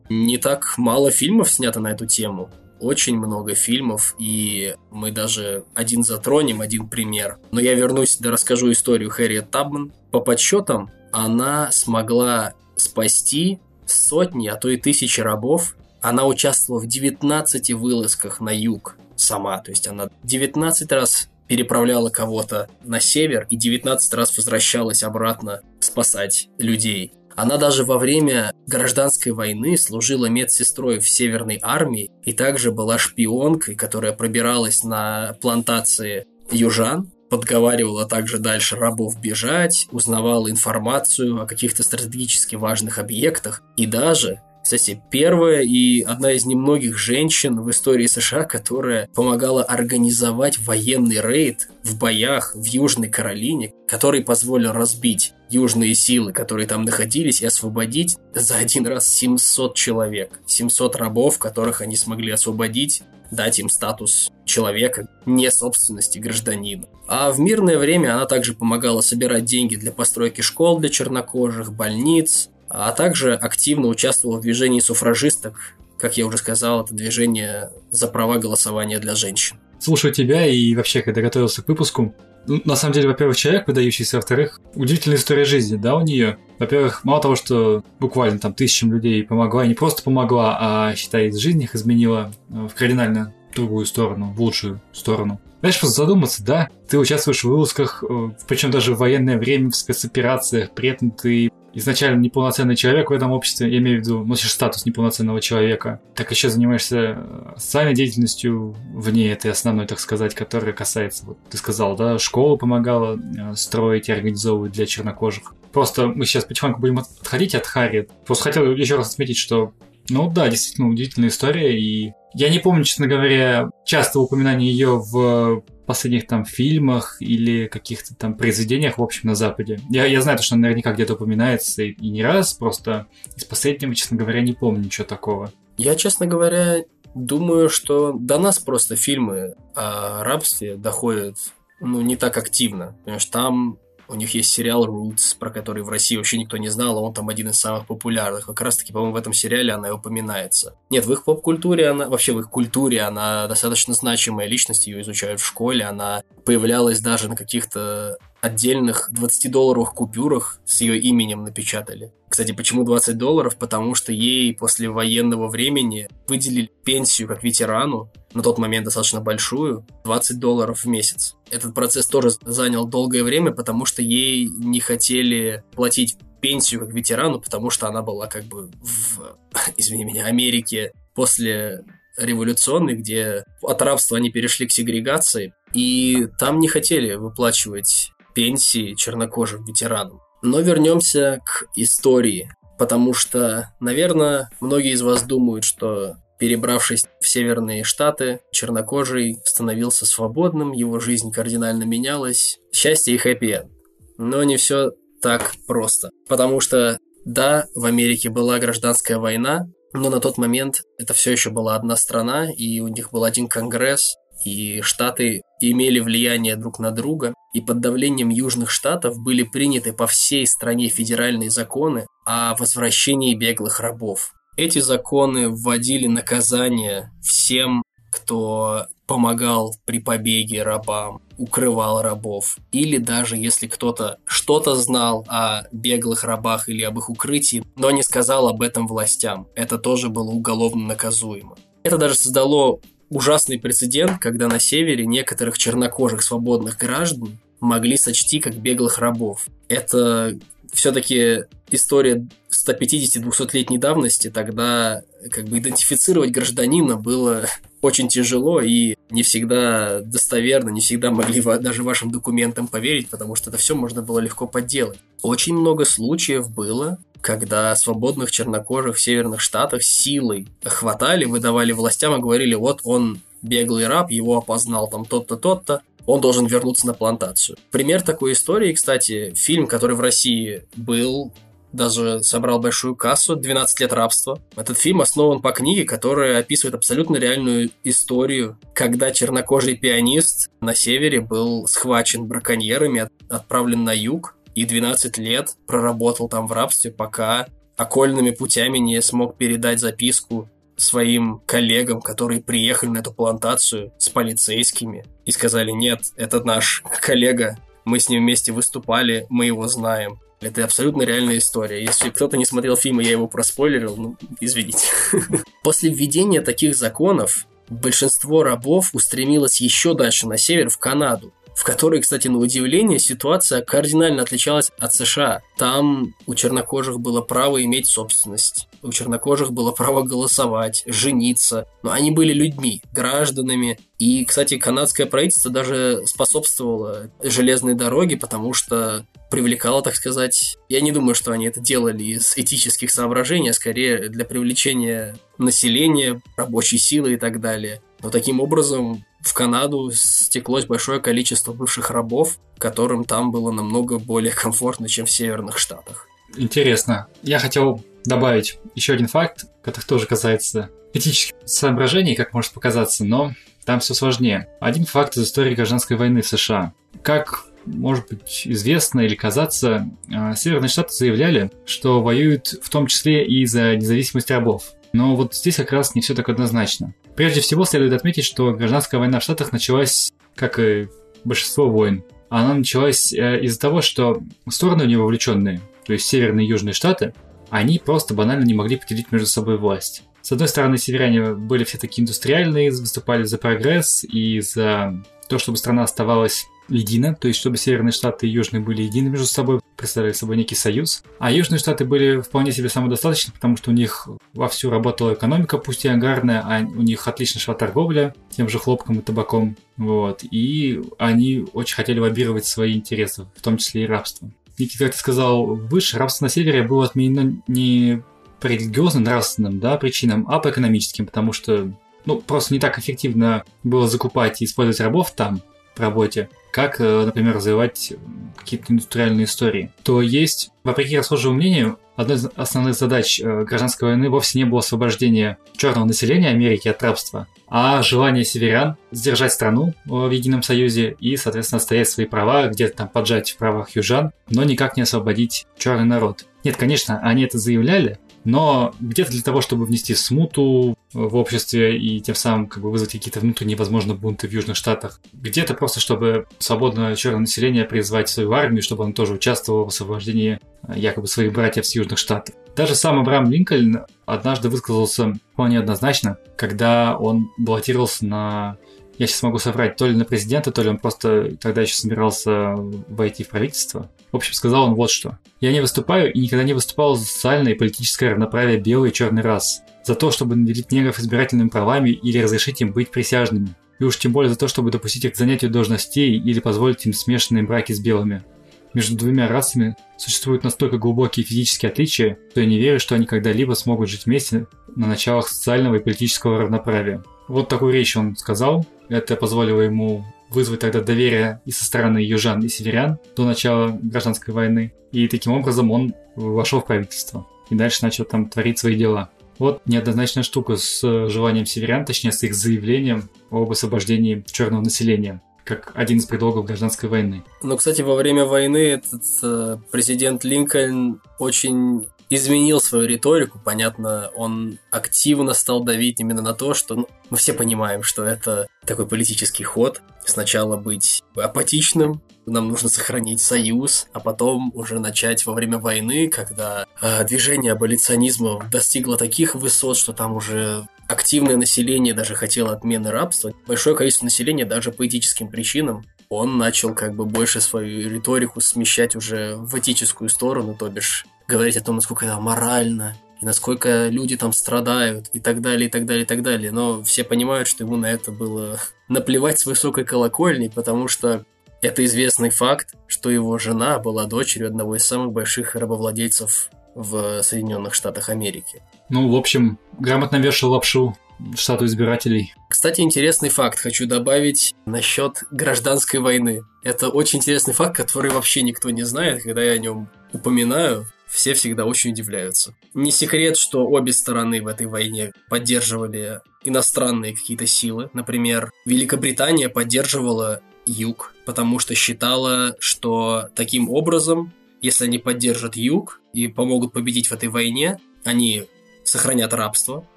Не 0.09 0.37
так 0.37 0.77
мало 0.77 1.11
фильмов 1.11 1.51
снято 1.51 1.79
на 1.79 1.91
эту 1.91 2.05
тему 2.05 2.49
очень 2.81 3.17
много 3.17 3.55
фильмов, 3.55 4.15
и 4.17 4.75
мы 4.89 5.11
даже 5.11 5.63
один 5.75 6.03
затронем, 6.03 6.61
один 6.61 6.87
пример. 6.87 7.37
Но 7.51 7.59
я 7.59 7.73
вернусь, 7.73 8.17
да 8.17 8.31
расскажу 8.31 8.71
историю 8.71 9.09
Хэрриет 9.09 9.51
Табман. 9.51 9.93
По 10.11 10.19
подсчетам, 10.19 10.89
она 11.11 11.71
смогла 11.71 12.53
спасти 12.75 13.59
сотни, 13.85 14.47
а 14.47 14.55
то 14.55 14.69
и 14.69 14.77
тысячи 14.77 15.21
рабов. 15.21 15.75
Она 16.01 16.25
участвовала 16.25 16.81
в 16.81 16.87
19 16.87 17.71
вылазках 17.73 18.41
на 18.41 18.49
юг 18.49 18.97
сама. 19.15 19.59
То 19.59 19.71
есть 19.71 19.87
она 19.87 20.09
19 20.23 20.91
раз 20.91 21.29
переправляла 21.47 22.09
кого-то 22.09 22.69
на 22.83 22.99
север 22.99 23.45
и 23.49 23.57
19 23.57 24.13
раз 24.13 24.35
возвращалась 24.37 25.03
обратно 25.03 25.61
спасать 25.79 26.47
людей. 26.57 27.11
Она 27.35 27.57
даже 27.57 27.83
во 27.83 27.97
время 27.97 28.53
гражданской 28.67 29.31
войны 29.31 29.77
служила 29.77 30.25
медсестрой 30.27 30.99
в 30.99 31.07
Северной 31.07 31.59
армии 31.61 32.11
и 32.23 32.33
также 32.33 32.71
была 32.71 32.97
шпионкой, 32.97 33.75
которая 33.75 34.13
пробиралась 34.13 34.83
на 34.83 35.35
плантации 35.41 36.27
южан, 36.51 37.11
подговаривала 37.29 38.05
также 38.05 38.39
дальше 38.39 38.75
рабов 38.75 39.19
бежать, 39.19 39.87
узнавала 39.91 40.49
информацию 40.49 41.41
о 41.41 41.47
каких-то 41.47 41.81
стратегически 41.81 42.55
важных 42.55 42.99
объектах 42.99 43.63
и 43.77 43.85
даже 43.85 44.41
кстати, 44.63 45.01
первая 45.09 45.61
и 45.61 46.01
одна 46.01 46.33
из 46.33 46.45
немногих 46.45 46.97
женщин 46.97 47.59
в 47.61 47.69
истории 47.71 48.07
США, 48.07 48.43
которая 48.43 49.09
помогала 49.13 49.63
организовать 49.63 50.59
военный 50.59 51.19
рейд 51.19 51.69
в 51.83 51.97
боях 51.97 52.53
в 52.55 52.63
Южной 52.63 53.09
Каролине, 53.09 53.73
который 53.87 54.21
позволил 54.21 54.71
разбить 54.71 55.33
южные 55.49 55.95
силы, 55.95 56.31
которые 56.31 56.67
там 56.67 56.83
находились, 56.85 57.41
и 57.41 57.45
освободить 57.45 58.17
за 58.33 58.55
один 58.55 58.87
раз 58.87 59.07
700 59.07 59.75
человек. 59.75 60.39
700 60.45 60.95
рабов, 60.95 61.39
которых 61.39 61.81
они 61.81 61.97
смогли 61.97 62.31
освободить, 62.31 63.03
дать 63.31 63.59
им 63.59 63.69
статус 63.69 64.31
человека, 64.45 65.07
не 65.25 65.49
собственности 65.49 66.19
гражданина. 66.19 66.85
А 67.07 67.31
в 67.31 67.39
мирное 67.39 67.77
время 67.77 68.15
она 68.15 68.25
также 68.25 68.53
помогала 68.53 69.01
собирать 69.01 69.45
деньги 69.45 69.75
для 69.75 69.91
постройки 69.91 70.41
школ 70.41 70.79
для 70.79 70.89
чернокожих, 70.89 71.73
больниц, 71.73 72.49
а 72.73 72.91
также 72.91 73.33
активно 73.33 73.87
участвовал 73.87 74.37
в 74.37 74.41
движении 74.41 74.79
суфражисток. 74.79 75.75
Как 75.99 76.17
я 76.17 76.25
уже 76.25 76.37
сказал, 76.37 76.83
это 76.83 76.93
движение 76.93 77.69
за 77.91 78.07
права 78.07 78.37
голосования 78.37 78.99
для 78.99 79.15
женщин. 79.15 79.57
Слушаю 79.79 80.13
тебя 80.13 80.45
и 80.45 80.75
вообще, 80.75 81.01
когда 81.01 81.21
готовился 81.21 81.61
к 81.61 81.67
выпуску, 81.67 82.15
ну, 82.47 82.59
на 82.65 82.75
самом 82.75 82.93
деле, 82.93 83.07
во-первых, 83.07 83.37
человек 83.37 83.67
выдающийся, 83.67 84.17
во-вторых, 84.17 84.59
удивительная 84.73 85.17
история 85.17 85.45
жизни, 85.45 85.77
да, 85.77 85.95
у 85.95 86.01
нее. 86.01 86.37
Во-первых, 86.57 87.03
мало 87.03 87.21
того, 87.21 87.35
что 87.35 87.83
буквально 87.99 88.39
там 88.39 88.53
тысячам 88.53 88.91
людей 88.91 89.23
помогла, 89.23 89.65
не 89.65 89.75
просто 89.75 90.01
помогла, 90.01 90.57
а, 90.59 90.95
считай, 90.95 91.31
жизнь 91.31 91.61
их 91.61 91.75
изменила 91.75 92.31
э, 92.49 92.67
в 92.67 92.73
кардинально 92.73 93.33
другую 93.55 93.85
сторону, 93.85 94.33
в 94.35 94.41
лучшую 94.41 94.81
сторону. 94.91 95.39
Знаешь, 95.59 95.79
просто 95.79 96.01
задуматься, 96.01 96.43
да, 96.43 96.69
ты 96.89 96.97
участвуешь 96.97 97.43
в 97.43 97.47
вылазках, 97.47 98.03
э, 98.07 98.29
причем 98.47 98.71
даже 98.71 98.95
в 98.95 98.97
военное 98.97 99.37
время, 99.37 99.69
в 99.69 99.75
спецоперациях, 99.75 100.71
при 100.71 100.89
этом 100.89 101.11
ты 101.11 101.51
изначально 101.73 102.19
неполноценный 102.19 102.75
человек 102.75 103.09
в 103.09 103.13
этом 103.13 103.31
обществе, 103.31 103.71
я 103.71 103.79
имею 103.79 103.99
в 103.99 104.05
виду, 104.05 104.23
носишь 104.25 104.51
статус 104.51 104.85
неполноценного 104.85 105.41
человека, 105.41 106.01
так 106.15 106.31
еще 106.31 106.49
занимаешься 106.49 107.15
э, 107.17 107.53
социальной 107.57 107.93
деятельностью 107.93 108.75
вне 108.93 109.31
этой 109.31 109.51
основной, 109.51 109.87
так 109.87 109.99
сказать, 109.99 110.35
которая 110.35 110.73
касается, 110.73 111.25
вот 111.25 111.37
ты 111.49 111.57
сказал, 111.57 111.95
да, 111.95 112.19
школу 112.19 112.57
помогала 112.57 113.17
э, 113.17 113.55
строить 113.55 114.09
и 114.09 114.11
организовывать 114.11 114.73
для 114.73 114.85
чернокожих. 114.85 115.53
Просто 115.71 116.07
мы 116.07 116.25
сейчас 116.25 116.45
потихоньку 116.45 116.81
будем 116.81 116.99
отходить 116.99 117.55
от 117.55 117.65
Харри. 117.65 118.09
Просто 118.25 118.45
хотел 118.45 118.69
еще 118.71 118.95
раз 118.95 119.13
отметить, 119.13 119.37
что 119.37 119.73
ну 120.09 120.29
да, 120.29 120.49
действительно 120.49 120.89
удивительная 120.89 121.29
история, 121.29 121.79
и 121.79 122.13
я 122.33 122.49
не 122.49 122.59
помню, 122.59 122.83
честно 122.83 123.07
говоря, 123.07 123.69
часто 123.85 124.19
упоминания 124.19 124.69
ее 124.69 124.97
в 124.97 125.63
последних 125.91 126.25
там 126.25 126.45
фильмах 126.45 127.17
или 127.19 127.67
каких-то 127.67 128.15
там 128.15 128.35
произведениях, 128.35 128.97
в 128.97 129.03
общем, 129.03 129.27
на 129.27 129.35
Западе. 129.35 129.79
Я, 129.89 130.05
я 130.05 130.21
знаю, 130.21 130.37
что 130.41 130.55
она 130.55 130.63
наверняка 130.63 130.93
где-то 130.93 131.15
упоминается 131.15 131.83
и, 131.83 131.91
и 131.91 132.09
не 132.09 132.23
раз, 132.23 132.53
просто 132.53 133.07
из 133.35 133.43
последнего, 133.43 133.93
честно 133.93 134.15
говоря, 134.15 134.41
не 134.41 134.53
помню 134.53 134.85
ничего 134.85 135.05
такого. 135.05 135.51
Я, 135.77 135.95
честно 135.95 136.27
говоря, 136.27 136.85
думаю, 137.13 137.69
что 137.69 138.13
до 138.13 138.39
нас 138.39 138.57
просто 138.59 138.95
фильмы 138.95 139.55
о 139.75 140.23
рабстве 140.23 140.77
доходят 140.77 141.37
ну, 141.81 141.99
не 142.01 142.15
так 142.15 142.37
активно. 142.37 142.95
Что 143.17 143.31
там 143.31 143.77
у 144.11 144.15
них 144.15 144.33
есть 144.33 144.51
сериал 144.51 144.85
Roots, 144.85 145.37
про 145.39 145.49
который 145.49 145.83
в 145.83 145.89
России 145.89 146.17
вообще 146.17 146.37
никто 146.37 146.57
не 146.57 146.69
знал, 146.69 146.97
а 146.97 147.01
он 147.01 147.13
там 147.13 147.29
один 147.29 147.49
из 147.49 147.57
самых 147.57 147.87
популярных. 147.87 148.45
Как 148.45 148.61
раз 148.61 148.77
таки, 148.77 148.91
по-моему, 148.91 149.13
в 149.13 149.17
этом 149.17 149.33
сериале 149.33 149.73
она 149.73 149.87
и 149.87 149.91
упоминается. 149.91 150.75
Нет, 150.89 151.05
в 151.05 151.13
их 151.13 151.23
поп-культуре 151.23 151.87
она, 151.87 152.09
вообще 152.09 152.33
в 152.33 152.39
их 152.39 152.49
культуре 152.49 153.01
она 153.01 153.47
достаточно 153.47 153.93
значимая 153.93 154.47
личность, 154.47 154.87
ее 154.87 155.01
изучают 155.01 155.39
в 155.39 155.45
школе, 155.45 155.85
она 155.85 156.23
появлялась 156.45 156.99
даже 156.99 157.29
на 157.29 157.35
каких-то 157.35 158.17
отдельных 158.41 159.11
20-долларовых 159.13 159.93
купюрах 159.93 160.59
с 160.65 160.81
ее 160.81 160.99
именем 160.99 161.43
напечатали. 161.43 162.11
Кстати, 162.27 162.53
почему 162.53 162.83
20 162.83 163.17
долларов? 163.17 163.57
Потому 163.57 163.93
что 163.93 164.11
ей 164.11 164.53
после 164.55 164.89
военного 164.89 165.47
времени 165.47 166.09
выделили 166.27 166.71
пенсию 166.83 167.27
как 167.27 167.43
ветерану, 167.43 168.11
на 168.33 168.41
тот 168.41 168.57
момент 168.57 168.85
достаточно 168.85 169.21
большую, 169.21 169.85
20 170.03 170.39
долларов 170.39 170.83
в 170.83 170.87
месяц. 170.87 171.35
Этот 171.51 171.75
процесс 171.75 172.07
тоже 172.07 172.29
занял 172.43 172.85
долгое 172.85 173.23
время, 173.23 173.51
потому 173.51 173.85
что 173.85 174.01
ей 174.01 174.47
не 174.47 174.79
хотели 174.79 175.63
платить 175.75 176.17
пенсию 176.41 176.81
как 176.81 176.93
ветерану, 176.93 177.39
потому 177.39 177.69
что 177.69 177.87
она 177.87 178.01
была 178.01 178.27
как 178.27 178.45
бы 178.45 178.71
в, 178.81 179.37
извини 179.77 180.05
меня, 180.05 180.25
Америке 180.25 180.93
после 181.13 181.83
революционной, 182.17 182.95
где 182.95 183.45
от 183.61 183.81
рабства 183.81 184.17
они 184.17 184.29
перешли 184.29 184.67
к 184.67 184.71
сегрегации, 184.71 185.53
и 185.73 186.27
там 186.39 186.59
не 186.59 186.67
хотели 186.67 187.15
выплачивать 187.15 188.11
пенсии 188.33 188.95
чернокожим 188.95 189.65
ветеранам. 189.65 190.19
Но 190.41 190.59
вернемся 190.59 191.41
к 191.45 191.65
истории, 191.75 192.51
потому 192.77 193.13
что, 193.13 193.73
наверное, 193.79 194.49
многие 194.59 194.93
из 194.93 195.01
вас 195.01 195.23
думают, 195.23 195.63
что 195.63 196.15
перебравшись 196.41 197.05
в 197.19 197.27
северные 197.27 197.83
штаты, 197.83 198.39
чернокожий 198.51 199.37
становился 199.45 200.07
свободным, 200.07 200.71
его 200.71 200.99
жизнь 200.99 201.31
кардинально 201.31 201.83
менялась, 201.83 202.57
счастье 202.73 203.13
и 203.13 203.17
хэппи 203.19 203.69
Но 204.17 204.43
не 204.43 204.57
все 204.57 204.93
так 205.21 205.53
просто, 205.67 206.09
потому 206.27 206.59
что 206.59 206.97
да, 207.25 207.67
в 207.75 207.85
Америке 207.85 208.31
была 208.31 208.57
гражданская 208.57 209.19
война, 209.19 209.67
но 209.93 210.09
на 210.09 210.19
тот 210.19 210.39
момент 210.39 210.81
это 210.97 211.13
все 211.13 211.31
еще 211.31 211.51
была 211.51 211.75
одна 211.75 211.95
страна, 211.95 212.49
и 212.51 212.79
у 212.79 212.87
них 212.87 213.11
был 213.11 213.23
один 213.23 213.47
конгресс, 213.47 214.15
и 214.43 214.81
штаты 214.81 215.43
имели 215.59 215.99
влияние 215.99 216.55
друг 216.55 216.79
на 216.79 216.89
друга, 216.89 217.35
и 217.53 217.61
под 217.61 217.81
давлением 217.81 218.29
южных 218.29 218.71
штатов 218.71 219.19
были 219.19 219.43
приняты 219.43 219.93
по 219.93 220.07
всей 220.07 220.47
стране 220.47 220.89
федеральные 220.89 221.51
законы 221.51 222.07
о 222.25 222.55
возвращении 222.55 223.35
беглых 223.35 223.79
рабов. 223.79 224.31
Эти 224.57 224.79
законы 224.79 225.49
вводили 225.49 226.07
наказание 226.07 227.11
всем, 227.21 227.83
кто 228.11 228.87
помогал 229.07 229.75
при 229.85 229.99
побеге 229.99 230.63
рабам, 230.63 231.21
укрывал 231.37 232.01
рабов. 232.01 232.57
Или 232.71 232.97
даже 232.97 233.37
если 233.37 233.67
кто-то 233.67 234.17
что-то 234.25 234.75
знал 234.75 235.25
о 235.27 235.63
беглых 235.71 236.23
рабах 236.23 236.69
или 236.69 236.83
об 236.83 236.97
их 236.97 237.09
укрытии, 237.09 237.63
но 237.75 237.91
не 237.91 238.03
сказал 238.03 238.47
об 238.47 238.61
этом 238.61 238.87
властям. 238.87 239.47
Это 239.55 239.77
тоже 239.77 240.09
было 240.09 240.29
уголовно 240.29 240.85
наказуемо. 240.85 241.55
Это 241.83 241.97
даже 241.97 242.15
создало 242.15 242.79
ужасный 243.09 243.59
прецедент, 243.59 244.19
когда 244.19 244.47
на 244.47 244.59
севере 244.59 245.05
некоторых 245.05 245.57
чернокожих 245.57 246.23
свободных 246.23 246.77
граждан 246.77 247.39
могли 247.59 247.97
сочти 247.97 248.39
как 248.39 248.55
беглых 248.55 248.99
рабов. 248.99 249.47
Это 249.67 250.37
все-таки 250.71 251.45
история 251.69 252.27
150-200-летней 252.67 253.77
давности, 253.77 254.29
тогда 254.29 255.03
как 255.31 255.45
бы 255.45 255.59
идентифицировать 255.59 256.31
гражданина 256.31 256.95
было 256.95 257.45
очень 257.81 258.07
тяжело 258.07 258.61
и 258.61 258.95
не 259.09 259.23
всегда 259.23 260.01
достоверно, 260.01 260.69
не 260.69 260.81
всегда 260.81 261.11
могли 261.11 261.41
даже 261.41 261.83
вашим 261.83 262.11
документам 262.11 262.67
поверить, 262.67 263.09
потому 263.09 263.35
что 263.35 263.49
это 263.49 263.57
все 263.57 263.75
можно 263.75 264.01
было 264.01 264.19
легко 264.19 264.47
подделать. 264.47 264.99
Очень 265.21 265.55
много 265.55 265.85
случаев 265.85 266.49
было, 266.49 266.97
когда 267.21 267.75
свободных 267.75 268.31
чернокожих 268.31 268.95
в 268.95 269.01
северных 269.01 269.41
штатах 269.41 269.83
силой 269.83 270.47
хватали, 270.63 271.25
выдавали 271.25 271.71
властям 271.71 272.15
и 272.15 272.21
говорили, 272.21 272.55
вот 272.55 272.81
он 272.83 273.21
беглый 273.41 273.87
раб, 273.87 274.11
его 274.11 274.37
опознал 274.37 274.89
там 274.89 275.05
тот-то, 275.05 275.35
тот-то, 275.35 275.81
он 276.05 276.21
должен 276.21 276.45
вернуться 276.45 276.87
на 276.87 276.93
плантацию. 276.93 277.57
Пример 277.69 278.01
такой 278.01 278.33
истории, 278.33 278.73
кстати, 278.73 279.33
фильм, 279.35 279.67
который 279.67 279.95
в 279.95 280.01
России 280.01 280.63
был, 280.75 281.31
даже 281.73 282.23
собрал 282.23 282.59
большую 282.59 282.95
кассу 282.95 283.35
«12 283.35 283.65
лет 283.79 283.93
рабства». 283.93 284.39
Этот 284.55 284.77
фильм 284.77 285.01
основан 285.01 285.41
по 285.41 285.51
книге, 285.51 285.85
которая 285.85 286.39
описывает 286.39 286.75
абсолютно 286.75 287.17
реальную 287.17 287.69
историю, 287.83 288.57
когда 288.73 289.11
чернокожий 289.11 289.77
пианист 289.77 290.49
на 290.59 290.75
севере 290.75 291.21
был 291.21 291.67
схвачен 291.67 292.25
браконьерами, 292.25 293.09
отправлен 293.29 293.83
на 293.83 293.93
юг, 293.93 294.35
и 294.55 294.65
12 294.65 295.17
лет 295.17 295.55
проработал 295.65 296.27
там 296.27 296.47
в 296.47 296.51
рабстве, 296.51 296.91
пока 296.91 297.47
окольными 297.77 298.31
путями 298.31 298.77
не 298.77 299.01
смог 299.01 299.37
передать 299.37 299.79
записку 299.79 300.49
своим 300.75 301.41
коллегам, 301.45 302.01
которые 302.01 302.41
приехали 302.41 302.89
на 302.89 302.99
эту 302.99 303.13
плантацию 303.13 303.93
с 303.97 304.09
полицейскими 304.09 305.05
и 305.25 305.31
сказали, 305.31 305.71
нет, 305.71 306.01
это 306.15 306.43
наш 306.43 306.83
коллега, 307.01 307.57
мы 307.85 307.99
с 307.99 308.09
ним 308.09 308.23
вместе 308.23 308.51
выступали, 308.51 309.25
мы 309.29 309.45
его 309.45 309.67
знаем. 309.67 310.19
Это 310.41 310.63
абсолютно 310.63 311.03
реальная 311.03 311.37
история. 311.37 311.83
Если 311.83 312.09
кто-то 312.09 312.35
не 312.35 312.45
смотрел 312.45 312.75
фильм, 312.75 312.99
и 312.99 313.05
я 313.05 313.11
его 313.11 313.27
проспойлерил, 313.27 313.95
ну, 313.95 314.17
извините. 314.39 314.87
После 315.63 315.91
введения 315.91 316.41
таких 316.41 316.75
законов 316.75 317.45
большинство 317.69 318.43
рабов 318.43 318.89
устремилось 318.93 319.61
еще 319.61 319.93
дальше 319.93 320.27
на 320.27 320.37
север, 320.37 320.69
в 320.69 320.79
Канаду. 320.79 321.31
В 321.55 321.63
которой, 321.63 322.01
кстати, 322.01 322.27
на 322.27 322.37
удивление, 322.37 322.99
ситуация 322.99 323.61
кардинально 323.61 324.23
отличалась 324.23 324.71
от 324.79 324.93
США. 324.93 325.41
Там 325.57 326.15
у 326.25 326.35
чернокожих 326.35 326.99
было 326.99 327.21
право 327.21 327.63
иметь 327.63 327.87
собственность, 327.87 328.67
у 328.81 328.91
чернокожих 328.91 329.51
было 329.51 329.71
право 329.71 330.01
голосовать, 330.01 330.83
жениться, 330.85 331.67
но 331.83 331.91
они 331.91 332.11
были 332.11 332.33
людьми, 332.33 332.81
гражданами. 332.91 333.79
И, 333.99 334.25
кстати, 334.25 334.57
канадское 334.57 335.05
правительство 335.05 335.51
даже 335.51 336.01
способствовало 336.05 337.11
железной 337.21 337.75
дороге, 337.75 338.17
потому 338.17 338.53
что 338.53 339.05
привлекало, 339.29 339.81
так 339.81 339.95
сказать. 339.95 340.57
Я 340.67 340.81
не 340.81 340.91
думаю, 340.91 341.15
что 341.15 341.31
они 341.31 341.45
это 341.45 341.61
делали 341.61 342.03
из 342.03 342.37
этических 342.37 342.91
соображений, 342.91 343.49
а 343.49 343.53
скорее 343.53 344.09
для 344.09 344.25
привлечения 344.25 345.15
населения, 345.37 346.21
рабочей 346.35 346.77
силы 346.77 347.13
и 347.13 347.17
так 347.17 347.39
далее. 347.39 347.81
Но 348.01 348.09
таким 348.09 348.39
образом 348.41 349.05
в 349.23 349.33
Канаду 349.33 349.91
стеклось 349.93 350.65
большое 350.65 350.99
количество 350.99 351.53
бывших 351.53 351.91
рабов, 351.91 352.37
которым 352.57 353.03
там 353.03 353.31
было 353.31 353.51
намного 353.51 353.99
более 353.99 354.33
комфортно, 354.33 354.87
чем 354.87 355.05
в 355.05 355.11
Северных 355.11 355.57
Штатах. 355.57 356.07
Интересно. 356.35 357.07
Я 357.21 357.39
хотел 357.39 357.83
добавить 358.05 358.59
еще 358.75 358.93
один 358.93 359.07
факт, 359.07 359.45
который 359.63 359.85
тоже 359.85 360.07
касается 360.07 360.69
этических 360.93 361.35
соображений, 361.45 362.15
как 362.15 362.33
может 362.33 362.51
показаться, 362.51 363.05
но 363.05 363.33
там 363.65 363.79
все 363.79 363.93
сложнее. 363.93 364.47
Один 364.59 364.85
факт 364.85 365.17
из 365.17 365.23
истории 365.23 365.55
гражданской 365.55 365.97
войны 365.97 366.21
в 366.21 366.27
США. 366.27 366.73
Как 367.03 367.45
может 367.65 368.07
быть 368.09 368.43
известно 368.45 369.01
или 369.01 369.15
казаться, 369.15 369.87
а, 370.11 370.35
Северные 370.35 370.69
Штаты 370.69 370.93
заявляли, 370.93 371.51
что 371.65 372.01
воюют 372.01 372.47
в 372.61 372.69
том 372.69 372.87
числе 372.87 373.25
и 373.25 373.45
за 373.45 373.75
независимость 373.75 374.31
рабов. 374.31 374.73
Но 374.93 375.15
вот 375.15 375.35
здесь 375.35 375.55
как 375.55 375.71
раз 375.71 375.95
не 375.95 376.01
все 376.01 376.15
так 376.15 376.27
однозначно. 376.27 376.93
Прежде 377.15 377.41
всего 377.41 377.65
следует 377.65 377.93
отметить, 377.93 378.25
что 378.25 378.51
гражданская 378.53 378.99
война 378.99 379.19
в 379.19 379.23
Штатах 379.23 379.51
началась, 379.51 380.11
как 380.35 380.59
и 380.59 380.87
большинство 381.23 381.69
войн, 381.69 382.03
она 382.29 382.53
началась 382.53 383.13
э, 383.13 383.41
из-за 383.41 383.59
того, 383.59 383.81
что 383.81 384.21
стороны 384.49 384.83
не 384.83 384.95
вовлеченные, 384.95 385.61
то 385.85 385.93
есть 385.93 386.05
северные 386.05 386.45
и 386.45 386.49
южные 386.49 386.73
штаты, 386.73 387.13
они 387.49 387.79
просто 387.79 388.13
банально 388.13 388.45
не 388.45 388.53
могли 388.53 388.77
поделить 388.77 389.11
между 389.11 389.27
собой 389.27 389.57
власть. 389.57 390.03
С 390.21 390.31
одной 390.31 390.47
стороны, 390.47 390.77
северяне 390.77 391.33
были 391.33 391.63
все 391.65 391.77
такие 391.77 392.03
индустриальные, 392.03 392.71
выступали 392.71 393.23
за 393.23 393.37
прогресс 393.37 394.05
и 394.05 394.39
за 394.39 395.03
то, 395.27 395.39
чтобы 395.39 395.57
страна 395.57 395.83
оставалась 395.83 396.45
едина, 396.75 397.15
то 397.15 397.27
есть 397.27 397.39
чтобы 397.39 397.57
северные 397.57 397.91
штаты 397.91 398.27
и 398.27 398.29
южные 398.29 398.61
были 398.61 398.83
едины 398.83 399.09
между 399.09 399.25
собой, 399.25 399.59
представляли 399.75 400.13
собой 400.13 400.37
некий 400.37 400.55
союз. 400.55 401.03
А 401.19 401.31
южные 401.31 401.59
штаты 401.59 401.85
были 401.85 402.21
вполне 402.21 402.51
себе 402.51 402.69
самодостаточны, 402.69 403.33
потому 403.33 403.57
что 403.57 403.71
у 403.71 403.73
них 403.73 404.07
вовсю 404.33 404.69
работала 404.69 405.13
экономика, 405.13 405.57
пусть 405.57 405.85
и 405.85 405.89
агарная, 405.89 406.41
а 406.45 406.61
у 406.61 406.81
них 406.81 407.07
отлично 407.07 407.39
шла 407.39 407.53
торговля 407.53 408.13
тем 408.29 408.47
же 408.49 408.59
хлопком 408.59 408.99
и 408.99 409.01
табаком. 409.01 409.57
Вот. 409.77 410.23
И 410.23 410.81
они 410.99 411.45
очень 411.53 411.75
хотели 411.75 411.99
лоббировать 411.99 412.45
свои 412.45 412.73
интересы, 412.75 413.25
в 413.35 413.41
том 413.41 413.57
числе 413.57 413.83
и 413.83 413.87
рабство. 413.87 414.29
И, 414.57 414.67
как 414.77 414.91
ты 414.91 414.97
сказал 414.97 415.55
выше, 415.55 415.97
рабство 415.97 416.25
на 416.25 416.29
севере 416.29 416.61
было 416.61 416.85
отменено 416.85 417.41
не 417.47 418.03
по 418.39 418.47
религиозным, 418.47 419.03
нравственным 419.03 419.59
да, 419.59 419.77
причинам, 419.77 420.25
а 420.27 420.39
по 420.39 420.49
экономическим, 420.49 421.05
потому 421.05 421.33
что 421.33 421.71
ну, 422.05 422.19
просто 422.19 422.53
не 422.53 422.59
так 422.59 422.77
эффективно 422.79 423.43
было 423.63 423.87
закупать 423.87 424.41
и 424.41 424.45
использовать 424.45 424.79
рабов 424.79 425.11
там, 425.11 425.41
работе, 425.81 426.29
как, 426.51 426.79
э, 426.79 427.05
например, 427.05 427.35
развивать 427.35 427.93
какие-то 428.37 428.73
индустриальные 428.73 429.25
истории, 429.25 429.71
то 429.83 430.01
есть, 430.01 430.51
вопреки 430.63 430.97
расхожему 430.97 431.35
мнению, 431.35 431.79
одной 431.95 432.17
из 432.17 432.27
основных 432.35 432.75
задач 432.75 433.19
э, 433.19 433.43
гражданской 433.43 433.89
войны 433.89 434.09
вовсе 434.09 434.39
не 434.39 434.45
было 434.45 434.59
освобождение 434.59 435.37
черного 435.55 435.85
населения 435.85 436.29
Америки 436.29 436.67
от 436.67 436.81
рабства, 436.81 437.27
а 437.47 437.81
желание 437.83 438.23
северян 438.23 438.77
сдержать 438.91 439.33
страну 439.33 439.73
в 439.85 440.09
Едином 440.09 440.41
Союзе 440.41 440.95
и, 440.99 441.17
соответственно, 441.17 441.59
стоять 441.59 441.89
свои 441.89 442.05
права, 442.05 442.47
где-то 442.47 442.77
там 442.77 442.87
поджать 442.87 443.31
в 443.31 443.37
правах 443.37 443.75
южан, 443.75 444.11
но 444.29 444.43
никак 444.43 444.77
не 444.77 444.83
освободить 444.83 445.45
черный 445.57 445.85
народ. 445.85 446.25
Нет, 446.43 446.55
конечно, 446.55 446.99
они 447.01 447.23
это 447.23 447.37
заявляли, 447.37 447.99
но 448.23 448.73
где-то 448.79 449.11
для 449.11 449.21
того, 449.21 449.41
чтобы 449.41 449.65
внести 449.65 449.95
смуту 449.95 450.77
в 450.93 451.15
обществе 451.15 451.77
и 451.77 451.99
тем 452.01 452.15
самым 452.15 452.47
как 452.47 452.61
бы 452.61 452.71
вызвать 452.71 452.91
какие-то 452.91 453.19
внутренние, 453.19 453.57
возможно, 453.57 453.95
бунты 453.95 454.27
в 454.27 454.31
Южных 454.31 454.57
Штатах, 454.57 454.99
где-то 455.13 455.53
просто, 455.53 455.79
чтобы 455.79 456.27
свободное 456.39 456.95
черное 456.95 457.21
население 457.21 457.65
призвать 457.65 458.09
свою 458.09 458.31
армию, 458.33 458.61
чтобы 458.61 458.83
оно 458.83 458.93
тоже 458.93 459.13
участвовало 459.13 459.65
в 459.65 459.69
освобождении 459.69 460.39
э, 460.67 460.73
якобы 460.75 461.07
своих 461.07 461.33
братьев 461.33 461.65
с 461.65 461.75
Южных 461.75 461.97
Штатов. 461.97 462.35
Даже 462.55 462.75
сам 462.75 462.99
Абрам 462.99 463.31
Линкольн 463.31 463.85
однажды 464.05 464.49
высказался 464.49 465.13
вполне 465.33 465.59
однозначно, 465.59 466.17
когда 466.35 466.97
он 466.97 467.31
баллотировался 467.37 468.05
на 468.05 468.57
я 469.01 469.07
сейчас 469.07 469.23
могу 469.23 469.39
соврать, 469.39 469.77
то 469.77 469.87
ли 469.87 469.95
на 469.95 470.05
президента, 470.05 470.51
то 470.51 470.61
ли 470.61 470.69
он 470.69 470.77
просто 470.77 471.35
тогда 471.41 471.63
еще 471.63 471.73
собирался 471.73 472.53
войти 472.55 473.23
в 473.23 473.29
правительство. 473.29 473.89
В 474.11 474.17
общем, 474.17 474.35
сказал 474.35 474.65
он 474.65 474.75
вот 474.75 474.91
что. 474.91 475.17
Я 475.39 475.51
не 475.51 475.59
выступаю 475.59 476.13
и 476.13 476.19
никогда 476.19 476.43
не 476.43 476.53
выступал 476.53 476.95
за 476.95 477.05
социальное 477.05 477.53
и 477.53 477.57
политическое 477.57 478.11
равноправие 478.11 478.59
белой 478.59 478.89
и 478.89 478.93
черной 478.93 479.23
рас. 479.23 479.63
За 479.83 479.95
то, 479.95 480.11
чтобы 480.11 480.35
наделить 480.35 480.71
негров 480.71 480.99
избирательными 480.99 481.49
правами 481.49 481.89
или 481.89 482.19
разрешить 482.19 482.61
им 482.61 482.73
быть 482.73 482.91
присяжными. 482.91 483.55
И 483.79 483.83
уж 483.85 483.97
тем 483.97 484.11
более 484.11 484.29
за 484.29 484.37
то, 484.37 484.47
чтобы 484.47 484.69
допустить 484.69 485.03
их 485.03 485.13
к 485.13 485.17
занятию 485.17 485.49
должностей 485.49 486.19
или 486.19 486.39
позволить 486.39 486.85
им 486.85 486.93
смешанные 486.93 487.43
браки 487.43 487.73
с 487.73 487.79
белыми. 487.79 488.23
Между 488.73 488.95
двумя 488.95 489.27
расами 489.27 489.75
существуют 489.97 490.43
настолько 490.43 490.77
глубокие 490.77 491.25
физические 491.25 491.71
отличия, 491.71 492.17
что 492.31 492.41
я 492.41 492.47
не 492.47 492.57
верю, 492.57 492.79
что 492.79 492.95
они 492.95 493.05
когда-либо 493.05 493.53
смогут 493.53 493.89
жить 493.89 494.05
вместе 494.05 494.47
на 494.75 494.87
началах 494.87 495.27
социального 495.27 495.75
и 495.75 495.79
политического 495.79 496.39
равноправия. 496.39 497.03
Вот 497.27 497.49
такую 497.49 497.73
речь 497.73 497.97
он 497.97 498.15
сказал. 498.15 498.65
Это 498.89 499.15
позволило 499.15 499.61
ему 499.61 500.05
вызвать 500.29 500.61
тогда 500.61 500.81
доверие 500.81 501.41
и 501.45 501.51
со 501.51 501.65
стороны 501.65 501.97
южан 501.97 502.41
и 502.43 502.47
северян 502.47 502.97
до 503.15 503.25
начала 503.25 503.77
гражданской 503.81 504.33
войны. 504.33 504.73
И 504.91 505.07
таким 505.07 505.33
образом 505.33 505.71
он 505.71 505.93
вошел 506.15 506.61
в 506.61 506.65
правительство. 506.65 507.27
И 507.49 507.55
дальше 507.55 507.83
начал 507.83 508.05
там 508.05 508.29
творить 508.29 508.59
свои 508.59 508.75
дела. 508.75 509.09
Вот 509.39 509.61
неоднозначная 509.65 510.23
штука 510.23 510.55
с 510.55 510.81
желанием 511.09 511.45
северян, 511.45 511.83
точнее 511.83 512.11
с 512.11 512.23
их 512.23 512.33
заявлением 512.33 513.09
об 513.29 513.51
освобождении 513.51 514.23
черного 514.31 514.61
населения 514.61 515.21
как 515.55 515.71
один 515.75 515.97
из 515.97 516.05
предлогов 516.05 516.45
гражданской 516.45 516.87
войны. 516.87 517.23
Но, 517.41 517.57
кстати, 517.57 517.81
во 517.81 517.95
время 517.95 518.25
войны 518.25 518.57
этот 518.57 519.03
э, 519.23 519.57
президент 519.71 520.23
Линкольн 520.23 521.01
очень 521.19 521.87
изменил 522.09 522.59
свою 522.59 522.87
риторику. 522.87 523.39
Понятно, 523.43 524.11
он 524.15 524.59
активно 524.69 525.33
стал 525.33 525.63
давить 525.63 525.99
именно 525.99 526.21
на 526.21 526.33
то, 526.33 526.53
что 526.53 526.75
ну, 526.75 526.87
мы 527.09 527.17
все 527.17 527.33
понимаем, 527.33 527.83
что 527.83 528.03
это 528.03 528.47
такой 528.65 528.85
политический 528.85 529.43
ход. 529.43 529.81
Сначала 530.05 530.57
быть 530.57 531.03
апатичным, 531.15 532.01
нам 532.25 532.49
нужно 532.49 532.69
сохранить 532.69 533.21
союз, 533.21 533.87
а 533.93 533.99
потом 533.99 534.51
уже 534.53 534.79
начать 534.79 535.25
во 535.25 535.33
время 535.33 535.57
войны, 535.57 536.09
когда 536.09 536.65
э, 536.81 537.05
движение 537.05 537.53
аболиционизма 537.53 538.45
достигло 538.51 538.97
таких 538.97 539.35
высот, 539.35 539.77
что 539.77 539.93
там 539.93 540.15
уже 540.15 540.67
активное 540.91 541.37
население 541.37 541.93
даже 541.93 542.15
хотело 542.15 542.53
отмены 542.53 542.91
рабства. 542.91 543.33
Большое 543.47 543.75
количество 543.75 544.05
населения 544.05 544.45
даже 544.45 544.71
по 544.71 544.85
этическим 544.85 545.27
причинам 545.29 545.85
он 546.09 546.37
начал 546.37 546.75
как 546.75 546.95
бы 546.95 547.05
больше 547.05 547.39
свою 547.39 547.89
риторику 547.89 548.41
смещать 548.41 548.95
уже 548.95 549.35
в 549.37 549.57
этическую 549.57 550.09
сторону, 550.09 550.55
то 550.55 550.67
бишь 550.67 551.05
говорить 551.27 551.55
о 551.55 551.61
том, 551.63 551.75
насколько 551.75 552.05
это 552.05 552.19
морально, 552.19 552.97
и 553.21 553.25
насколько 553.25 553.87
люди 553.87 554.17
там 554.17 554.33
страдают, 554.33 555.07
и 555.13 555.19
так 555.19 555.41
далее, 555.41 555.69
и 555.69 555.71
так 555.71 555.85
далее, 555.85 556.03
и 556.03 556.07
так 556.07 556.21
далее. 556.21 556.51
Но 556.51 556.83
все 556.83 557.03
понимают, 557.03 557.47
что 557.47 557.63
ему 557.63 557.77
на 557.77 557.85
это 557.89 558.11
было 558.11 558.59
наплевать 558.89 559.39
с 559.39 559.45
высокой 559.45 559.85
колокольни, 559.85 560.49
потому 560.49 560.87
что 560.87 561.25
это 561.61 561.85
известный 561.85 562.31
факт, 562.31 562.73
что 562.87 563.09
его 563.09 563.37
жена 563.37 563.79
была 563.79 564.05
дочерью 564.05 564.47
одного 564.47 564.75
из 564.75 564.83
самых 564.83 565.13
больших 565.13 565.55
рабовладельцев 565.55 566.49
в 566.75 567.21
Соединенных 567.23 567.73
Штатах 567.73 568.09
Америки. 568.09 568.61
Ну, 568.89 569.09
в 569.09 569.15
общем, 569.15 569.59
грамотно 569.79 570.17
вешал 570.17 570.51
лапшу 570.51 570.95
штату 571.35 571.65
избирателей. 571.65 572.33
Кстати, 572.49 572.81
интересный 572.81 573.29
факт 573.29 573.59
хочу 573.59 573.85
добавить 573.85 574.53
насчет 574.65 575.23
гражданской 575.31 575.99
войны. 575.99 576.41
Это 576.63 576.89
очень 576.89 577.19
интересный 577.19 577.53
факт, 577.53 577.75
который 577.75 578.11
вообще 578.11 578.41
никто 578.41 578.69
не 578.69 578.83
знает, 578.83 579.23
когда 579.23 579.43
я 579.43 579.53
о 579.53 579.57
нем 579.57 579.89
упоминаю 580.13 580.87
все 581.11 581.33
всегда 581.33 581.65
очень 581.65 581.91
удивляются. 581.91 582.55
Не 582.73 582.89
секрет, 582.89 583.35
что 583.35 583.67
обе 583.67 583.91
стороны 583.91 584.41
в 584.41 584.47
этой 584.47 584.65
войне 584.65 585.11
поддерживали 585.29 586.21
иностранные 586.43 587.13
какие-то 587.13 587.45
силы. 587.45 587.89
Например, 587.93 588.51
Великобритания 588.65 589.49
поддерживала 589.49 590.41
Юг, 590.65 591.13
потому 591.25 591.59
что 591.59 591.75
считала, 591.75 592.55
что 592.59 593.27
таким 593.35 593.69
образом, 593.69 594.31
если 594.61 594.85
они 594.85 594.99
поддержат 594.99 595.57
Юг 595.57 596.00
и 596.13 596.27
помогут 596.27 596.73
победить 596.73 597.07
в 597.07 597.13
этой 597.13 597.29
войне, 597.29 597.79
они 598.03 598.45
сохранят 598.83 599.33
рабство, 599.33 599.87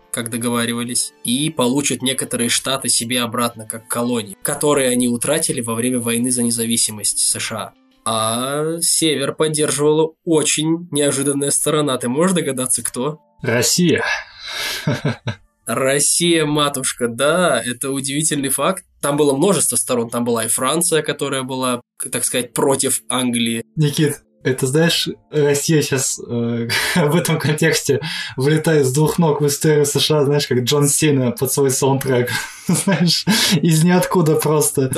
как 0.11 0.31
договаривались, 0.31 1.13
и 1.25 1.51
получат 1.51 2.01
некоторые 2.01 2.49
штаты 2.49 2.89
себе 2.89 3.21
обратно, 3.21 3.67
как 3.67 3.89
колонии, 3.89 4.37
которые 4.43 4.91
они 4.91 5.09
утратили 5.09 5.61
во 5.61 5.75
время 5.75 5.99
войны 5.99 6.31
за 6.31 6.45
независимость 6.45 7.19
США. 7.19 7.73
А 8.05 8.79
Север 8.81 9.35
поддерживала 9.35 10.13
очень 10.25 10.89
неожиданная 10.91 11.51
сторона. 11.51 11.97
Ты 11.97 12.09
можешь 12.09 12.37
догадаться, 12.37 12.83
кто? 12.83 13.21
Россия. 13.43 14.05
Россия, 15.67 16.45
матушка, 16.45 17.09
да, 17.09 17.61
это 17.65 17.91
удивительный 17.91 18.51
факт. 18.51 18.85
Там 19.01 19.17
было 19.17 19.35
множество 19.35 19.77
сторон. 19.77 20.11
Там 20.11 20.25
была 20.25 20.45
и 20.45 20.49
Франция, 20.49 21.03
которая 21.03 21.43
была, 21.43 21.81
так 22.13 22.25
сказать, 22.25 22.53
против 22.53 23.03
Англии. 23.09 23.65
Никит, 23.75 24.23
это, 24.45 24.67
знаешь, 24.67 25.09
Россия 25.31 25.83
сейчас 25.83 26.21
э, 26.21 26.69
в 26.97 27.17
этом 27.17 27.39
контексте 27.39 28.01
вылетает 28.37 28.87
с 28.87 28.93
двух 28.93 29.19
ног 29.19 29.41
в 29.41 29.47
историю 29.47 29.87
США, 29.87 30.25
знаешь, 30.25 30.47
как 30.47 30.59
Джон 30.59 30.87
Сина 30.87 31.33
под 31.33 31.51
свой 31.51 31.71
саундтрек. 31.71 32.31
знаешь, 32.69 33.25
из 33.61 33.83
ниоткуда 33.83 34.37
просто. 34.37 34.89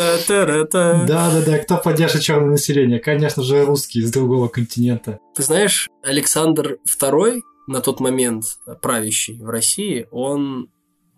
Да-да-да, 1.07 1.59
кто 1.59 1.77
поддержит 1.77 2.23
черное 2.23 2.51
население? 2.51 2.99
Конечно 2.99 3.43
же, 3.43 3.65
русские 3.65 4.05
из 4.05 4.13
другого 4.13 4.49
континента. 4.49 5.21
Ты 5.35 5.43
знаешь, 5.43 5.89
Александр 6.03 6.79
II 7.01 7.41
на 7.69 7.81
тот 7.81 8.01
момент 8.01 8.45
правящий 8.83 9.41
в 9.41 9.49
России, 9.49 10.07
он, 10.11 10.71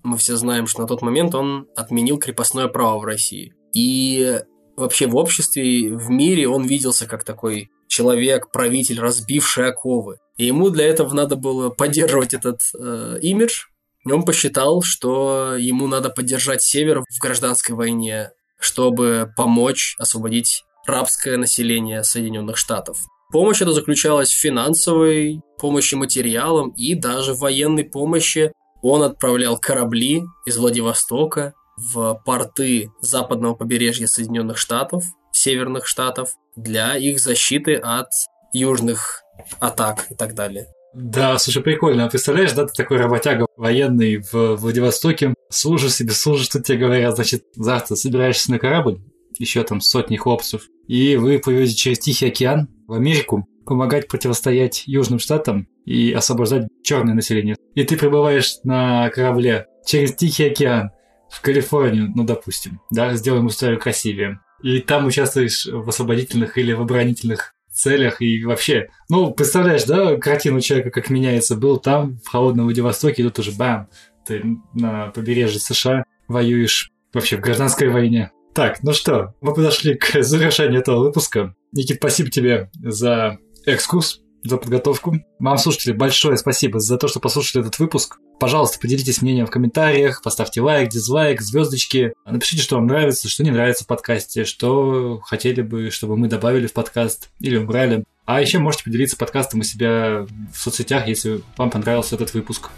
мы 0.02 0.16
все 0.18 0.36
знаем, 0.36 0.66
что 0.66 0.82
на 0.82 0.86
тот 0.86 1.02
момент 1.02 1.34
он 1.34 1.66
отменил 1.76 2.18
крепостное 2.18 2.68
право 2.68 2.98
в 2.98 3.04
России. 3.04 3.54
И 3.74 4.40
вообще 4.76 5.06
в 5.06 5.16
обществе, 5.16 5.94
в 5.94 6.10
мире 6.10 6.48
он 6.48 6.66
виделся 6.66 7.06
как 7.06 7.24
такой 7.24 7.70
человек, 7.88 8.50
правитель, 8.52 9.00
разбивший 9.00 9.68
оковы. 9.68 10.18
И 10.36 10.46
ему 10.46 10.70
для 10.70 10.86
этого 10.86 11.12
надо 11.14 11.36
было 11.36 11.70
поддерживать 11.70 12.34
этот 12.34 12.60
э, 12.78 13.18
имидж. 13.22 13.64
И 14.06 14.12
он 14.12 14.24
посчитал, 14.24 14.82
что 14.82 15.56
ему 15.56 15.86
надо 15.86 16.10
поддержать 16.10 16.62
Север 16.62 17.00
в 17.00 17.20
гражданской 17.20 17.74
войне, 17.74 18.30
чтобы 18.60 19.32
помочь 19.36 19.96
освободить 19.98 20.62
рабское 20.86 21.36
население 21.36 22.04
Соединенных 22.04 22.56
Штатов. 22.56 22.98
Помощь 23.30 23.60
эта 23.60 23.72
заключалась 23.72 24.30
в 24.30 24.40
финансовой 24.40 25.42
помощи 25.58 25.94
материалам 25.94 26.70
и 26.70 26.94
даже 26.94 27.34
в 27.34 27.40
военной 27.40 27.84
помощи. 27.84 28.52
Он 28.80 29.02
отправлял 29.02 29.58
корабли 29.58 30.22
из 30.46 30.56
Владивостока 30.56 31.52
в 31.76 32.22
порты 32.24 32.90
западного 33.00 33.54
побережья 33.54 34.06
Соединенных 34.06 34.56
Штатов, 34.56 35.04
северных 35.38 35.86
штатов, 35.86 36.30
для 36.56 36.96
их 36.96 37.20
защиты 37.20 37.74
от 37.76 38.08
южных 38.52 39.22
атак 39.60 40.06
и 40.10 40.14
так 40.14 40.34
далее. 40.34 40.66
Да, 40.94 41.38
слушай, 41.38 41.62
прикольно. 41.62 42.06
А 42.06 42.08
представляешь, 42.08 42.52
да, 42.52 42.66
ты 42.66 42.72
такой 42.74 42.96
работяга 42.96 43.46
военный 43.56 44.18
в 44.18 44.56
Владивостоке, 44.56 45.34
служишь 45.50 45.94
себе, 45.94 46.10
служишь, 46.10 46.48
тут 46.48 46.64
тебе 46.64 46.78
говорят, 46.78 47.14
значит, 47.14 47.44
завтра 47.54 47.94
собираешься 47.94 48.50
на 48.50 48.58
корабль, 48.58 48.98
еще 49.38 49.62
там 49.62 49.80
сотни 49.80 50.16
хлопцев, 50.16 50.62
и 50.88 51.16
вы 51.16 51.38
плывете 51.38 51.74
через 51.74 51.98
Тихий 52.00 52.26
океан 52.26 52.68
в 52.86 52.94
Америку, 52.94 53.46
помогать 53.64 54.08
противостоять 54.08 54.84
Южным 54.86 55.18
Штатам 55.18 55.68
и 55.84 56.12
освобождать 56.12 56.68
черное 56.82 57.14
население. 57.14 57.56
И 57.74 57.84
ты 57.84 57.96
прибываешь 57.96 58.56
на 58.64 59.10
корабле 59.10 59.66
через 59.86 60.14
Тихий 60.14 60.46
океан 60.46 60.90
в 61.30 61.42
Калифорнию, 61.42 62.10
ну, 62.14 62.24
допустим, 62.24 62.80
да, 62.90 63.14
сделаем 63.14 63.48
историю 63.48 63.78
красивее 63.78 64.40
и 64.62 64.80
там 64.80 65.06
участвуешь 65.06 65.66
в 65.66 65.88
освободительных 65.88 66.58
или 66.58 66.72
в 66.72 66.80
оборонительных 66.80 67.54
целях 67.70 68.20
и 68.20 68.44
вообще. 68.44 68.88
Ну, 69.08 69.32
представляешь, 69.32 69.84
да, 69.84 70.16
картину 70.16 70.60
человека, 70.60 70.90
как 70.90 71.10
меняется. 71.10 71.56
Был 71.56 71.78
там, 71.78 72.18
в 72.24 72.28
холодном 72.28 72.66
Владивостоке, 72.66 73.22
и 73.22 73.24
тут 73.24 73.38
уже 73.38 73.52
бам, 73.52 73.88
ты 74.26 74.42
на 74.74 75.08
побережье 75.08 75.60
США 75.60 76.04
воюешь 76.26 76.90
вообще 77.12 77.36
в 77.36 77.40
гражданской 77.40 77.88
войне. 77.88 78.32
Так, 78.54 78.82
ну 78.82 78.92
что, 78.92 79.34
мы 79.40 79.54
подошли 79.54 79.94
к 79.94 80.22
завершению 80.22 80.80
этого 80.80 81.00
выпуска. 81.00 81.54
Никит, 81.72 81.98
спасибо 81.98 82.30
тебе 82.30 82.70
за 82.74 83.38
экскурс 83.66 84.20
за 84.48 84.56
подготовку. 84.56 85.16
Вам, 85.38 85.58
слушатели, 85.58 85.92
большое 85.92 86.36
спасибо 86.36 86.80
за 86.80 86.96
то, 86.96 87.08
что 87.08 87.20
послушали 87.20 87.62
этот 87.64 87.78
выпуск. 87.78 88.18
Пожалуйста, 88.40 88.78
поделитесь 88.78 89.20
мнением 89.20 89.46
в 89.46 89.50
комментариях, 89.50 90.22
поставьте 90.22 90.60
лайк, 90.60 90.90
дизлайк, 90.90 91.40
звездочки. 91.40 92.12
Напишите, 92.24 92.62
что 92.62 92.76
вам 92.76 92.86
нравится, 92.86 93.28
что 93.28 93.42
не 93.42 93.50
нравится 93.50 93.84
в 93.84 93.86
подкасте, 93.86 94.44
что 94.44 95.20
хотели 95.24 95.60
бы, 95.60 95.90
чтобы 95.90 96.16
мы 96.16 96.28
добавили 96.28 96.66
в 96.66 96.72
подкаст 96.72 97.30
или 97.40 97.56
убрали. 97.56 98.04
А 98.26 98.40
еще 98.42 98.58
можете 98.58 98.84
поделиться 98.84 99.16
подкастом 99.16 99.60
у 99.60 99.62
себя 99.62 100.26
в 100.52 100.60
соцсетях, 100.60 101.08
если 101.08 101.40
вам 101.56 101.70
понравился 101.70 102.14
этот 102.14 102.34
выпуск. 102.34 102.68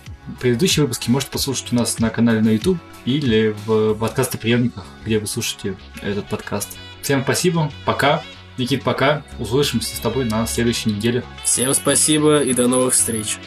Предыдущие 0.41 0.85
выпуски 0.85 1.11
можете 1.11 1.33
послушать 1.33 1.73
у 1.73 1.77
нас 1.77 1.99
на 1.99 2.09
канале 2.09 2.41
на 2.41 2.51
YouTube 2.51 2.79
или 3.05 3.55
в 3.66 3.95
подкастоприемниках, 3.95 4.87
где 5.05 5.18
вы 5.18 5.27
слушаете 5.27 5.77
этот 6.03 6.29
подкаст. 6.29 6.79
Всем 7.03 7.23
спасибо, 7.23 7.71
пока. 7.85 8.23
Никит, 8.61 8.85
пока. 8.85 9.23
Услышимся 9.39 9.97
с 9.97 9.99
тобой 9.99 10.25
на 10.25 10.47
следующей 10.47 10.91
неделе. 10.91 11.25
Всем 11.45 11.75
спасибо 11.75 12.43
и 12.43 12.55
до 12.55 12.69
новых 12.69 12.95
встреч. 12.95 13.39